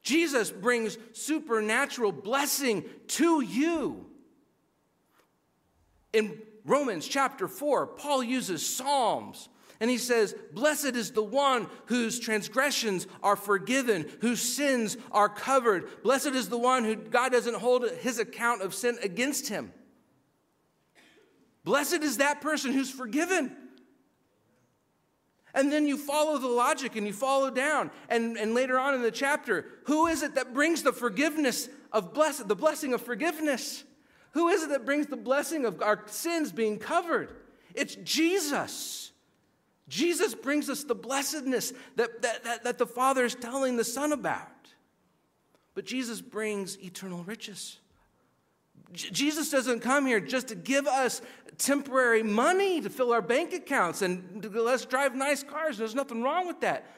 Jesus 0.02 0.50
brings 0.50 0.98
supernatural 1.12 2.12
blessing 2.12 2.84
to 3.08 3.40
you. 3.40 4.06
In 6.12 6.40
Romans 6.64 7.06
chapter 7.06 7.46
4, 7.46 7.86
Paul 7.88 8.22
uses 8.22 8.66
Psalms 8.66 9.48
and 9.80 9.90
he 9.90 9.98
says, 9.98 10.34
Blessed 10.52 10.96
is 10.96 11.10
the 11.10 11.22
one 11.22 11.66
whose 11.86 12.18
transgressions 12.18 13.06
are 13.22 13.36
forgiven, 13.36 14.08
whose 14.20 14.40
sins 14.40 14.96
are 15.10 15.28
covered. 15.28 16.02
Blessed 16.02 16.28
is 16.28 16.48
the 16.48 16.58
one 16.58 16.84
who 16.84 16.96
God 16.96 17.32
doesn't 17.32 17.56
hold 17.56 17.90
his 18.00 18.18
account 18.18 18.62
of 18.62 18.74
sin 18.74 18.96
against 19.02 19.48
him. 19.48 19.72
Blessed 21.64 22.02
is 22.02 22.18
that 22.18 22.40
person 22.40 22.72
who's 22.72 22.90
forgiven. 22.90 23.54
And 25.54 25.72
then 25.72 25.86
you 25.86 25.96
follow 25.96 26.38
the 26.38 26.48
logic 26.48 26.96
and 26.96 27.06
you 27.06 27.12
follow 27.12 27.50
down. 27.50 27.90
And, 28.08 28.36
and 28.36 28.54
later 28.54 28.78
on 28.78 28.94
in 28.94 29.02
the 29.02 29.10
chapter, 29.10 29.66
who 29.84 30.06
is 30.06 30.22
it 30.22 30.34
that 30.34 30.52
brings 30.52 30.82
the 30.82 30.92
forgiveness 30.92 31.68
of 31.92 32.12
bless, 32.12 32.38
the 32.38 32.56
blessing 32.56 32.92
of 32.92 33.02
forgiveness? 33.02 33.84
Who 34.34 34.48
is 34.48 34.64
it 34.64 34.70
that 34.70 34.84
brings 34.84 35.06
the 35.06 35.16
blessing 35.16 35.64
of 35.64 35.80
our 35.80 36.02
sins 36.06 36.52
being 36.52 36.78
covered? 36.78 37.34
It's 37.72 37.94
Jesus. 37.96 39.12
Jesus 39.88 40.34
brings 40.34 40.68
us 40.68 40.82
the 40.84 40.94
blessedness 40.94 41.72
that, 41.96 42.20
that, 42.22 42.44
that, 42.44 42.64
that 42.64 42.78
the 42.78 42.86
Father 42.86 43.24
is 43.24 43.36
telling 43.36 43.76
the 43.76 43.84
Son 43.84 44.12
about. 44.12 44.48
But 45.74 45.84
Jesus 45.84 46.20
brings 46.20 46.78
eternal 46.82 47.22
riches. 47.22 47.78
Jesus 48.92 49.50
doesn't 49.50 49.80
come 49.80 50.06
here 50.06 50.20
just 50.20 50.48
to 50.48 50.56
give 50.56 50.86
us 50.86 51.22
temporary 51.58 52.22
money 52.22 52.80
to 52.80 52.90
fill 52.90 53.12
our 53.12 53.22
bank 53.22 53.52
accounts 53.52 54.02
and 54.02 54.42
to 54.42 54.48
let 54.48 54.74
us 54.74 54.84
drive 54.84 55.14
nice 55.14 55.44
cars. 55.44 55.78
There's 55.78 55.94
nothing 55.94 56.22
wrong 56.22 56.48
with 56.48 56.60
that. 56.60 56.90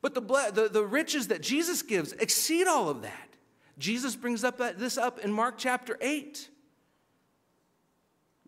But 0.00 0.14
the, 0.14 0.20
the, 0.20 0.68
the 0.70 0.84
riches 0.84 1.28
that 1.28 1.42
Jesus 1.42 1.82
gives 1.82 2.12
exceed 2.14 2.66
all 2.66 2.88
of 2.88 3.02
that. 3.02 3.28
Jesus 3.78 4.16
brings 4.16 4.44
up 4.44 4.60
uh, 4.60 4.72
this 4.76 4.96
up 4.96 5.18
in 5.18 5.30
Mark 5.30 5.56
chapter 5.58 5.98
8. 6.00 6.48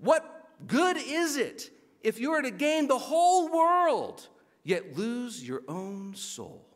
What 0.02 0.48
good 0.66 0.96
is 0.96 1.36
it 1.36 1.70
if 2.02 2.18
you 2.18 2.32
are 2.32 2.42
to 2.42 2.50
gain 2.50 2.88
the 2.88 2.98
whole 2.98 3.48
world 3.48 4.26
yet 4.64 4.98
lose 4.98 5.46
your 5.46 5.62
own 5.68 6.16
soul? 6.16 6.66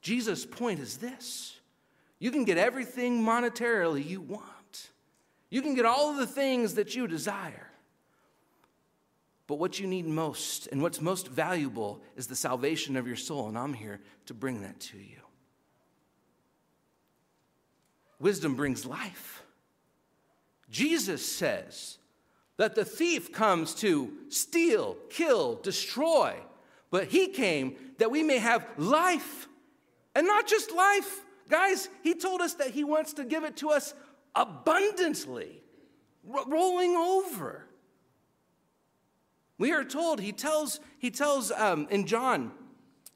Jesus' 0.00 0.46
point 0.46 0.78
is 0.78 0.98
this 0.98 1.58
you 2.20 2.30
can 2.30 2.44
get 2.44 2.56
everything 2.56 3.24
monetarily 3.24 4.06
you 4.06 4.20
want, 4.20 4.90
you 5.50 5.60
can 5.60 5.74
get 5.74 5.86
all 5.86 6.10
of 6.10 6.18
the 6.18 6.26
things 6.26 6.74
that 6.74 6.94
you 6.94 7.08
desire. 7.08 7.68
But 9.48 9.58
what 9.58 9.78
you 9.78 9.86
need 9.88 10.06
most 10.06 10.68
and 10.68 10.82
what's 10.82 11.00
most 11.00 11.28
valuable 11.28 12.00
is 12.16 12.28
the 12.28 12.36
salvation 12.36 12.96
of 12.96 13.06
your 13.06 13.16
soul, 13.16 13.48
and 13.48 13.58
I'm 13.58 13.74
here 13.74 14.00
to 14.26 14.34
bring 14.34 14.62
that 14.62 14.78
to 14.80 14.98
you. 14.98 15.20
Wisdom 18.18 18.54
brings 18.54 18.84
life. 18.86 19.45
Jesus 20.70 21.26
says 21.26 21.98
that 22.56 22.74
the 22.74 22.84
thief 22.84 23.32
comes 23.32 23.74
to 23.76 24.12
steal, 24.28 24.96
kill, 25.10 25.56
destroy, 25.56 26.34
but 26.90 27.08
he 27.08 27.28
came 27.28 27.76
that 27.98 28.10
we 28.10 28.22
may 28.22 28.38
have 28.38 28.66
life, 28.76 29.48
and 30.14 30.26
not 30.26 30.46
just 30.46 30.72
life, 30.72 31.26
Guys, 31.48 31.88
he 32.02 32.14
told 32.14 32.40
us 32.40 32.54
that 32.54 32.70
he 32.70 32.84
wants 32.84 33.12
to 33.14 33.24
give 33.24 33.44
it 33.44 33.56
to 33.58 33.70
us 33.70 33.94
abundantly, 34.34 35.62
rolling 36.24 36.96
over. 36.96 37.66
We 39.58 39.72
are 39.72 39.84
told, 39.84 40.20
he 40.20 40.32
tells, 40.32 40.80
he 40.98 41.10
tells 41.10 41.50
um, 41.52 41.86
in 41.90 42.06
John, 42.06 42.52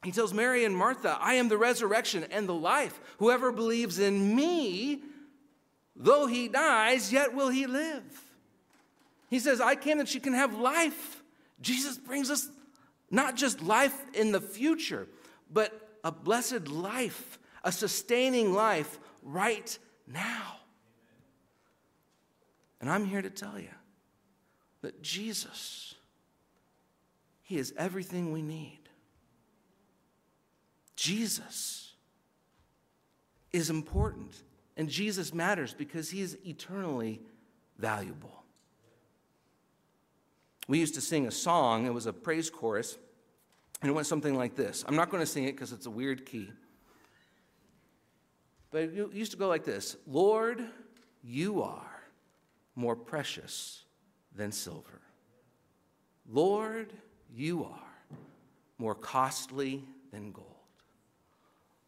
he 0.04 0.12
tells 0.12 0.32
Mary 0.32 0.64
and 0.64 0.74
Martha, 0.74 1.18
I 1.20 1.34
am 1.34 1.48
the 1.48 1.58
resurrection 1.58 2.24
and 2.30 2.48
the 2.48 2.54
life. 2.54 3.00
Whoever 3.18 3.52
believes 3.52 3.98
in 3.98 4.34
me, 4.34 5.02
though 6.00 6.26
he 6.26 6.48
dies, 6.48 7.12
yet 7.12 7.34
will 7.34 7.50
he 7.50 7.66
live. 7.66 8.02
He 9.28 9.38
says, 9.38 9.60
I 9.60 9.76
came 9.76 9.98
that 9.98 10.12
you 10.12 10.20
can 10.20 10.32
have 10.32 10.58
life. 10.58 11.22
Jesus 11.60 11.96
brings 11.96 12.30
us 12.30 12.48
not 13.12 13.36
just 13.36 13.62
life 13.62 13.96
in 14.14 14.32
the 14.32 14.40
future, 14.40 15.06
but 15.52 15.88
a 16.02 16.10
blessed 16.10 16.66
life 16.66 17.38
a 17.62 17.72
sustaining 17.72 18.52
life 18.52 18.98
right 19.22 19.78
now. 20.06 20.56
And 22.80 22.88
I'm 22.88 23.04
here 23.04 23.22
to 23.22 23.30
tell 23.30 23.58
you 23.58 23.68
that 24.80 25.02
Jesus, 25.02 25.94
He 27.42 27.58
is 27.58 27.74
everything 27.76 28.32
we 28.32 28.42
need. 28.42 28.78
Jesus 30.96 31.92
is 33.52 33.68
important, 33.68 34.34
and 34.80 34.88
Jesus 34.88 35.34
matters 35.34 35.74
because 35.74 36.08
He 36.08 36.22
is 36.22 36.38
eternally 36.42 37.20
valuable. 37.76 38.44
We 40.68 40.78
used 40.78 40.94
to 40.94 41.02
sing 41.02 41.26
a 41.26 41.30
song, 41.30 41.84
it 41.84 41.92
was 41.92 42.06
a 42.06 42.14
praise 42.14 42.48
chorus, 42.48 42.96
and 43.82 43.90
it 43.90 43.92
went 43.92 44.06
something 44.06 44.34
like 44.34 44.56
this. 44.56 44.82
I'm 44.88 44.96
not 44.96 45.10
going 45.10 45.22
to 45.22 45.26
sing 45.26 45.44
it 45.44 45.52
because 45.52 45.72
it's 45.72 45.84
a 45.84 45.90
weird 45.90 46.24
key. 46.24 46.50
But 48.70 48.84
it 48.84 49.12
used 49.12 49.32
to 49.32 49.36
go 49.36 49.48
like 49.48 49.64
this 49.64 49.98
Lord, 50.06 50.64
you 51.22 51.62
are 51.62 52.00
more 52.74 52.96
precious 52.96 53.84
than 54.34 54.50
silver. 54.50 55.02
Lord, 56.26 56.90
you 57.30 57.64
are 57.64 58.14
more 58.78 58.94
costly 58.94 59.84
than 60.10 60.32
gold. 60.32 60.46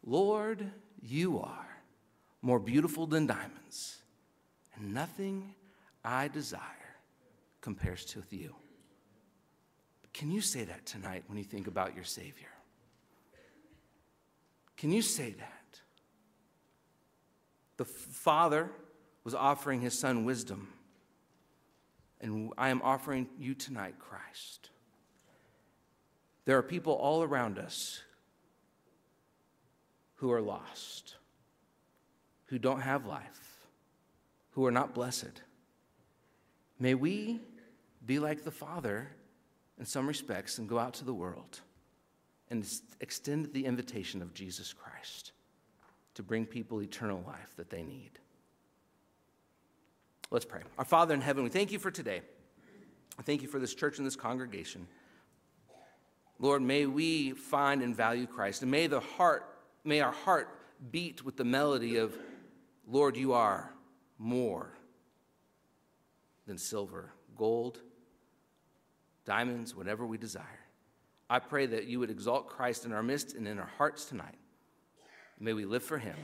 Lord, 0.05 0.69
you 1.01 1.39
are 1.39 1.72
more 2.43 2.59
beautiful 2.59 3.07
than 3.07 3.25
diamonds, 3.25 3.97
and 4.75 4.93
nothing 4.93 5.55
I 6.03 6.27
desire 6.27 6.59
compares 7.61 8.05
to 8.05 8.21
you. 8.29 8.53
Can 10.13 10.29
you 10.29 10.41
say 10.41 10.65
that 10.65 10.85
tonight 10.85 11.23
when 11.27 11.39
you 11.39 11.43
think 11.43 11.65
about 11.65 11.95
your 11.95 12.03
Savior? 12.03 12.49
Can 14.77 14.91
you 14.91 15.01
say 15.01 15.31
that? 15.31 15.79
The 17.77 17.85
Father 17.85 18.69
was 19.23 19.33
offering 19.33 19.81
his 19.81 19.97
Son 19.97 20.25
wisdom. 20.25 20.67
And 22.21 22.51
I 22.57 22.69
am 22.69 22.81
offering 22.83 23.27
you 23.39 23.53
tonight 23.53 23.95
Christ. 23.99 24.69
There 26.45 26.57
are 26.57 26.63
people 26.63 26.93
all 26.93 27.23
around 27.23 27.57
us 27.57 28.01
who 30.15 30.31
are 30.31 30.41
lost, 30.41 31.15
who 32.53 32.59
don't 32.59 32.81
have 32.81 33.07
life, 33.07 33.57
who 34.51 34.63
are 34.63 34.71
not 34.71 34.93
blessed. 34.93 35.41
May 36.77 36.93
we 36.93 37.41
be 38.05 38.19
like 38.19 38.43
the 38.43 38.51
Father 38.51 39.09
in 39.79 39.85
some 39.85 40.05
respects 40.05 40.59
and 40.59 40.69
go 40.69 40.77
out 40.77 40.93
to 40.93 41.03
the 41.03 41.15
world 41.15 41.61
and 42.51 42.63
extend 43.01 43.51
the 43.53 43.65
invitation 43.65 44.21
of 44.21 44.35
Jesus 44.35 44.71
Christ 44.71 45.31
to 46.13 46.21
bring 46.21 46.45
people 46.45 46.83
eternal 46.83 47.23
life 47.25 47.55
that 47.57 47.71
they 47.71 47.81
need. 47.81 48.11
Let's 50.29 50.45
pray. 50.45 50.61
Our 50.77 50.85
Father 50.85 51.15
in 51.15 51.21
heaven, 51.21 51.43
we 51.43 51.49
thank 51.49 51.71
you 51.71 51.79
for 51.79 51.89
today. 51.89 52.21
Thank 53.23 53.41
you 53.41 53.47
for 53.47 53.57
this 53.57 53.73
church 53.73 53.97
and 53.97 54.05
this 54.05 54.15
congregation. 54.15 54.85
Lord, 56.37 56.61
may 56.61 56.85
we 56.85 57.31
find 57.31 57.81
and 57.81 57.95
value 57.95 58.27
Christ, 58.27 58.61
and 58.61 58.69
may 58.69 58.85
the 58.85 58.99
heart, 58.99 59.43
may 59.83 60.01
our 60.01 60.11
heart 60.11 60.49
beat 60.91 61.25
with 61.25 61.35
the 61.35 61.45
melody 61.45 61.97
of, 61.97 62.15
Lord, 62.87 63.17
you 63.17 63.33
are 63.33 63.71
more 64.17 64.71
than 66.45 66.57
silver, 66.57 67.11
gold, 67.37 67.79
diamonds, 69.25 69.75
whatever 69.75 70.05
we 70.05 70.17
desire. 70.17 70.59
I 71.29 71.39
pray 71.39 71.65
that 71.67 71.85
you 71.85 71.99
would 71.99 72.11
exalt 72.11 72.49
Christ 72.49 72.85
in 72.85 72.91
our 72.91 73.03
midst 73.03 73.35
and 73.35 73.47
in 73.47 73.57
our 73.57 73.69
hearts 73.77 74.05
tonight. 74.05 74.35
May 75.39 75.53
we 75.53 75.65
live 75.65 75.83
for 75.83 75.97
him. 75.97 76.15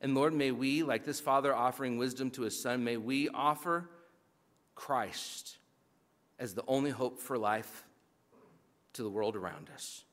And 0.00 0.14
Lord, 0.14 0.32
may 0.32 0.52
we, 0.52 0.82
like 0.82 1.04
this 1.04 1.20
father 1.20 1.54
offering 1.54 1.98
wisdom 1.98 2.30
to 2.32 2.42
his 2.42 2.60
son, 2.60 2.84
may 2.84 2.96
we 2.96 3.28
offer 3.30 3.88
Christ 4.74 5.58
as 6.38 6.54
the 6.54 6.62
only 6.68 6.90
hope 6.90 7.18
for 7.18 7.36
life 7.36 7.84
to 8.92 9.02
the 9.02 9.10
world 9.10 9.34
around 9.34 9.70
us, 9.74 10.04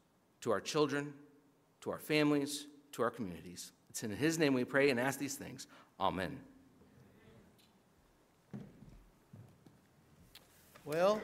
to 0.42 0.52
our 0.52 0.62
children, 0.62 1.14
to 1.82 1.92
our 1.92 2.00
families, 2.00 2.66
to 2.94 3.04
our 3.04 3.12
communities. 3.12 3.72
It's 3.96 4.04
in 4.04 4.12
his 4.12 4.38
name 4.38 4.54
we 4.54 4.66
pray 4.66 4.90
and 4.90 5.00
ask 5.00 5.18
these 5.18 5.36
things. 5.36 5.68
Amen. 6.02 6.38
Well, 10.84 11.22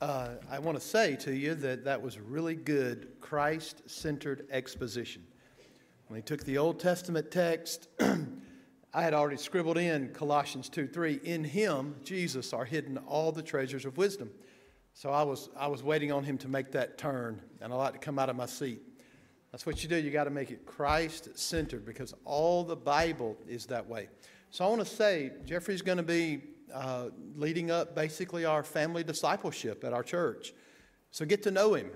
uh, 0.00 0.30
I 0.50 0.60
want 0.60 0.80
to 0.80 0.82
say 0.82 1.14
to 1.16 1.36
you 1.36 1.54
that 1.56 1.84
that 1.84 2.00
was 2.00 2.16
a 2.16 2.22
really 2.22 2.54
good 2.54 3.08
Christ 3.20 3.82
centered 3.84 4.46
exposition. 4.50 5.22
When 6.08 6.16
he 6.16 6.22
took 6.22 6.42
the 6.44 6.56
Old 6.56 6.80
Testament 6.80 7.30
text, 7.30 7.88
I 8.00 9.02
had 9.02 9.12
already 9.12 9.36
scribbled 9.36 9.76
in 9.76 10.08
Colossians 10.14 10.70
2 10.70 10.86
3. 10.86 11.20
In 11.22 11.44
him, 11.44 11.96
Jesus, 12.02 12.54
are 12.54 12.64
hidden 12.64 12.96
all 12.96 13.30
the 13.30 13.42
treasures 13.42 13.84
of 13.84 13.98
wisdom. 13.98 14.30
So 14.94 15.10
I 15.10 15.22
was, 15.22 15.50
I 15.54 15.66
was 15.66 15.82
waiting 15.82 16.12
on 16.12 16.24
him 16.24 16.38
to 16.38 16.48
make 16.48 16.72
that 16.72 16.96
turn, 16.96 17.42
and 17.60 17.74
I 17.74 17.76
like 17.76 17.92
to 17.92 17.98
come 17.98 18.18
out 18.18 18.30
of 18.30 18.36
my 18.36 18.46
seat. 18.46 18.80
That's 19.52 19.66
what 19.66 19.82
you 19.82 19.88
do. 19.88 19.96
You 19.96 20.10
got 20.10 20.24
to 20.24 20.30
make 20.30 20.50
it 20.50 20.64
Christ 20.64 21.36
centered 21.36 21.84
because 21.84 22.14
all 22.24 22.62
the 22.62 22.76
Bible 22.76 23.36
is 23.48 23.66
that 23.66 23.86
way. 23.88 24.08
So 24.50 24.64
I 24.64 24.68
want 24.68 24.80
to 24.80 24.86
say, 24.86 25.32
Jeffrey's 25.44 25.82
going 25.82 25.98
to 25.98 26.04
be 26.04 26.42
uh, 26.72 27.08
leading 27.34 27.70
up 27.70 27.94
basically 27.94 28.44
our 28.44 28.62
family 28.62 29.02
discipleship 29.02 29.82
at 29.84 29.92
our 29.92 30.02
church. 30.02 30.52
So 31.10 31.24
get 31.24 31.42
to 31.44 31.50
know 31.50 31.74
him. 31.74 31.90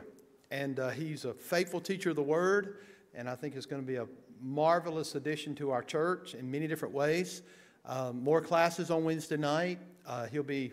And 0.51 0.79
uh, 0.79 0.91
he's 0.91 1.25
a 1.25 1.35
faithful 1.35 1.81
teacher 1.81 2.11
of 2.11 2.17
the 2.17 2.23
word, 2.23 2.79
and 3.13 3.29
I 3.29 3.35
think 3.35 3.57
it's 3.57 3.67
going 3.67 3.83
to 3.83 3.87
be 3.87 3.97
a 3.97 4.07
marvelous 4.41 5.15
addition 5.15 5.55
to 5.57 5.71
our 5.71 5.83
church 5.83 6.35
in 6.35 6.49
many 6.49 6.69
different 6.69 6.95
ways. 6.95 7.43
Um, 7.87 8.23
more 8.23 8.41
classes 8.41 8.91
on 8.91 9.05
Wednesday 9.05 9.37
night. 9.37 9.79
Uh, 10.07 10.27
he'll 10.27 10.43
be 10.43 10.73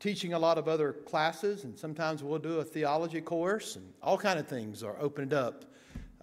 teaching 0.00 0.32
a 0.32 0.38
lot 0.38 0.56
of 0.56 0.66
other 0.66 0.92
classes, 0.92 1.64
and 1.64 1.78
sometimes 1.78 2.22
we'll 2.22 2.38
do 2.38 2.60
a 2.60 2.64
theology 2.64 3.20
course, 3.20 3.76
and 3.76 3.92
all 4.02 4.16
kind 4.16 4.38
of 4.38 4.46
things 4.46 4.82
are 4.82 4.96
opened 4.98 5.34
up 5.34 5.64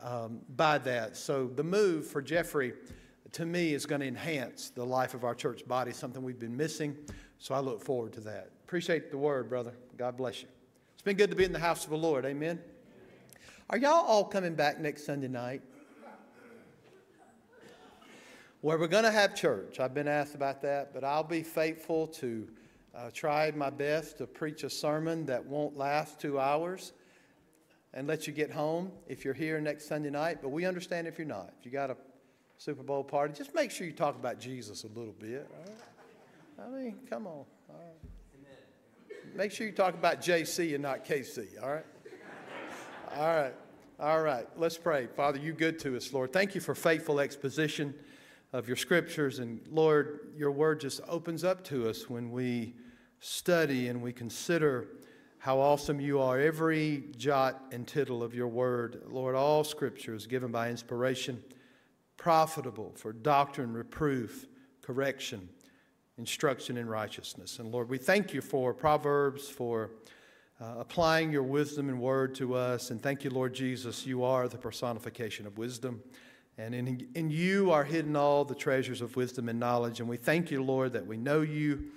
um, 0.02 0.42
by 0.56 0.78
that. 0.80 1.18
So 1.18 1.48
the 1.48 1.64
move 1.64 2.08
for 2.08 2.22
Jeffrey 2.22 2.74
to 3.36 3.46
me, 3.46 3.74
is 3.74 3.86
going 3.86 4.00
to 4.00 4.08
enhance 4.08 4.70
the 4.70 4.86
life 4.86 5.14
of 5.14 5.26
our 5.26 5.36
church 5.36 5.68
body, 5.68 5.92
something 5.92 6.24
we've 6.24 6.40
been 6.40 6.56
missing. 6.56 6.96
So 7.38 7.54
I 7.54 7.60
look 7.60 7.82
forward 7.84 8.14
to 8.14 8.22
that. 8.22 8.52
Appreciate 8.64 9.12
the 9.12 9.18
word, 9.18 9.50
brother. 9.50 9.74
God 9.98 10.16
bless 10.16 10.42
you. 10.42 10.48
It's 10.94 11.02
been 11.02 11.18
good 11.18 11.32
to 11.32 11.36
be 11.36 11.44
in 11.44 11.52
the 11.52 11.60
house 11.60 11.84
of 11.84 11.90
the 11.90 11.98
Lord. 11.98 12.26
Amen. 12.26 12.62
Are 13.70 13.78
y'all 13.78 14.06
all 14.06 14.24
coming 14.24 14.56
back 14.56 14.80
next 14.80 15.06
Sunday 15.06 15.28
night? 15.28 15.62
Where 18.62 18.78
we're 18.78 18.88
going 18.88 19.04
to 19.04 19.12
have 19.12 19.36
church. 19.36 19.82
I've 19.82 19.94
been 19.94 20.08
asked 20.08 20.34
about 20.34 20.62
that, 20.62 20.94
but 20.94 21.04
I'll 21.04 21.22
be 21.22 21.44
faithful 21.44 22.08
to 22.08 22.48
uh, 22.96 23.10
try 23.14 23.52
my 23.52 23.70
best 23.70 24.18
to 24.20 24.28
preach 24.28 24.64
a 24.64 24.70
sermon 24.70 25.26
that 25.26 25.46
won't 25.46 25.76
last 25.76 26.22
two 26.22 26.40
hours 26.40 26.94
and 27.96 28.08
let 28.08 28.28
you 28.28 28.34
get 28.34 28.52
home 28.52 28.92
if 29.08 29.24
you're 29.24 29.34
here 29.34 29.60
next 29.62 29.88
Sunday 29.88 30.10
night. 30.10 30.40
But 30.42 30.50
we 30.50 30.66
understand 30.66 31.08
if 31.08 31.18
you're 31.18 31.26
not. 31.26 31.54
If 31.60 31.66
you 31.66 31.72
got 31.72 31.90
a 31.90 31.98
Super 32.58 32.84
Bowl 32.84 33.04
party, 33.04 33.34
just 33.34 33.56
make 33.56 33.72
sure 33.72 33.88
you 33.88 33.94
talk 33.94 34.16
about 34.16 34.40
Jesus 34.40 34.84
a 34.84 34.88
little 34.88 35.16
bit. 35.18 35.50
I 36.62 36.70
mean, 36.70 36.96
come 37.10 37.26
on. 37.26 37.46
Make 39.34 39.52
sure 39.52 39.66
you 39.66 39.74
talk 39.74 39.96
about 39.96 40.22
JC 40.22 40.76
and 40.76 40.84
not 40.84 41.04
KC, 41.04 41.62
all 41.62 41.74
right? 41.74 41.86
All 43.18 43.36
right. 43.36 43.54
All 44.00 44.22
right. 44.22 44.48
Let's 44.58 44.78
pray. 44.78 45.08
Father, 45.08 45.40
you 45.40 45.54
good 45.54 45.80
to 45.80 45.96
us, 45.96 46.14
Lord. 46.14 46.32
Thank 46.32 46.54
you 46.54 46.62
for 46.62 46.76
faithful 46.76 47.20
exposition 47.20 47.94
of 48.54 48.68
your 48.68 48.78
scriptures. 48.78 49.40
And 49.40 49.62
Lord, 49.70 50.32
your 50.38 50.52
word 50.52 50.82
just 50.82 51.02
opens 51.08 51.44
up 51.44 51.64
to 51.66 51.90
us 51.90 52.10
when 52.10 52.32
we 52.32 52.76
study 53.20 53.88
and 53.88 54.02
we 54.02 54.14
consider 54.14 54.88
how 55.46 55.60
awesome 55.60 56.00
you 56.00 56.20
are. 56.20 56.40
Every 56.40 57.04
jot 57.18 57.66
and 57.72 57.86
tittle 57.86 58.24
of 58.24 58.34
your 58.34 58.48
word, 58.48 59.04
Lord, 59.06 59.36
all 59.36 59.64
scripture 59.64 60.16
is 60.16 60.26
given 60.26 60.52
by 60.52 60.72
inspiration 60.72 61.40
profitable 62.18 62.94
for 62.96 63.14
doctrine, 63.14 63.72
reproof, 63.72 64.48
correction, 64.82 65.48
instruction 66.18 66.78
in 66.78 66.90
righteousness. 66.90 67.60
And 67.60 67.72
Lord, 67.72 67.90
we 67.90 68.00
thank 68.00 68.34
you 68.34 68.42
for 68.42 68.74
Proverbs, 68.74 69.48
for 69.48 69.92
uh, 70.60 70.78
applying 70.80 71.32
your 71.32 71.44
wisdom 71.44 71.90
and 71.90 72.02
word 72.02 72.34
to 72.34 72.56
us. 72.56 72.90
And 72.90 73.00
thank 73.00 73.24
you, 73.24 73.30
Lord 73.30 73.54
Jesus, 73.54 74.04
you 74.04 74.24
are 74.24 74.48
the 74.48 74.58
personification 74.58 75.46
of 75.46 75.60
wisdom. 75.60 76.02
And 76.58 76.74
in, 76.74 77.08
in 77.14 77.30
you 77.30 77.70
are 77.70 77.84
hidden 77.84 78.16
all 78.16 78.46
the 78.46 78.56
treasures 78.56 79.00
of 79.00 79.16
wisdom 79.16 79.48
and 79.48 79.60
knowledge. 79.60 80.00
And 80.00 80.10
we 80.10 80.18
thank 80.18 80.50
you, 80.50 80.64
Lord, 80.64 80.94
that 80.94 81.06
we 81.06 81.18
know 81.18 81.42
you 81.42 81.92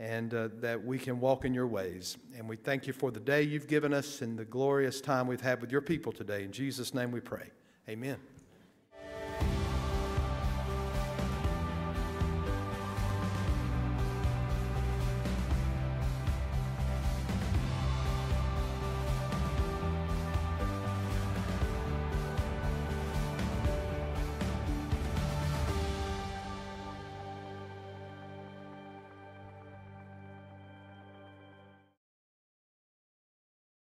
and 0.00 0.32
uh, 0.32 0.48
that 0.60 0.82
we 0.82 0.98
can 0.98 1.20
walk 1.20 1.44
in 1.44 1.52
your 1.52 1.66
ways. 1.66 2.16
And 2.36 2.48
we 2.48 2.56
thank 2.56 2.86
you 2.86 2.92
for 2.94 3.10
the 3.10 3.20
day 3.20 3.42
you've 3.42 3.68
given 3.68 3.92
us 3.92 4.22
and 4.22 4.36
the 4.38 4.46
glorious 4.46 4.98
time 5.00 5.26
we've 5.26 5.42
had 5.42 5.60
with 5.60 5.70
your 5.70 5.82
people 5.82 6.10
today. 6.10 6.42
In 6.42 6.52
Jesus' 6.52 6.94
name 6.94 7.12
we 7.12 7.20
pray. 7.20 7.50
Amen. 7.86 8.29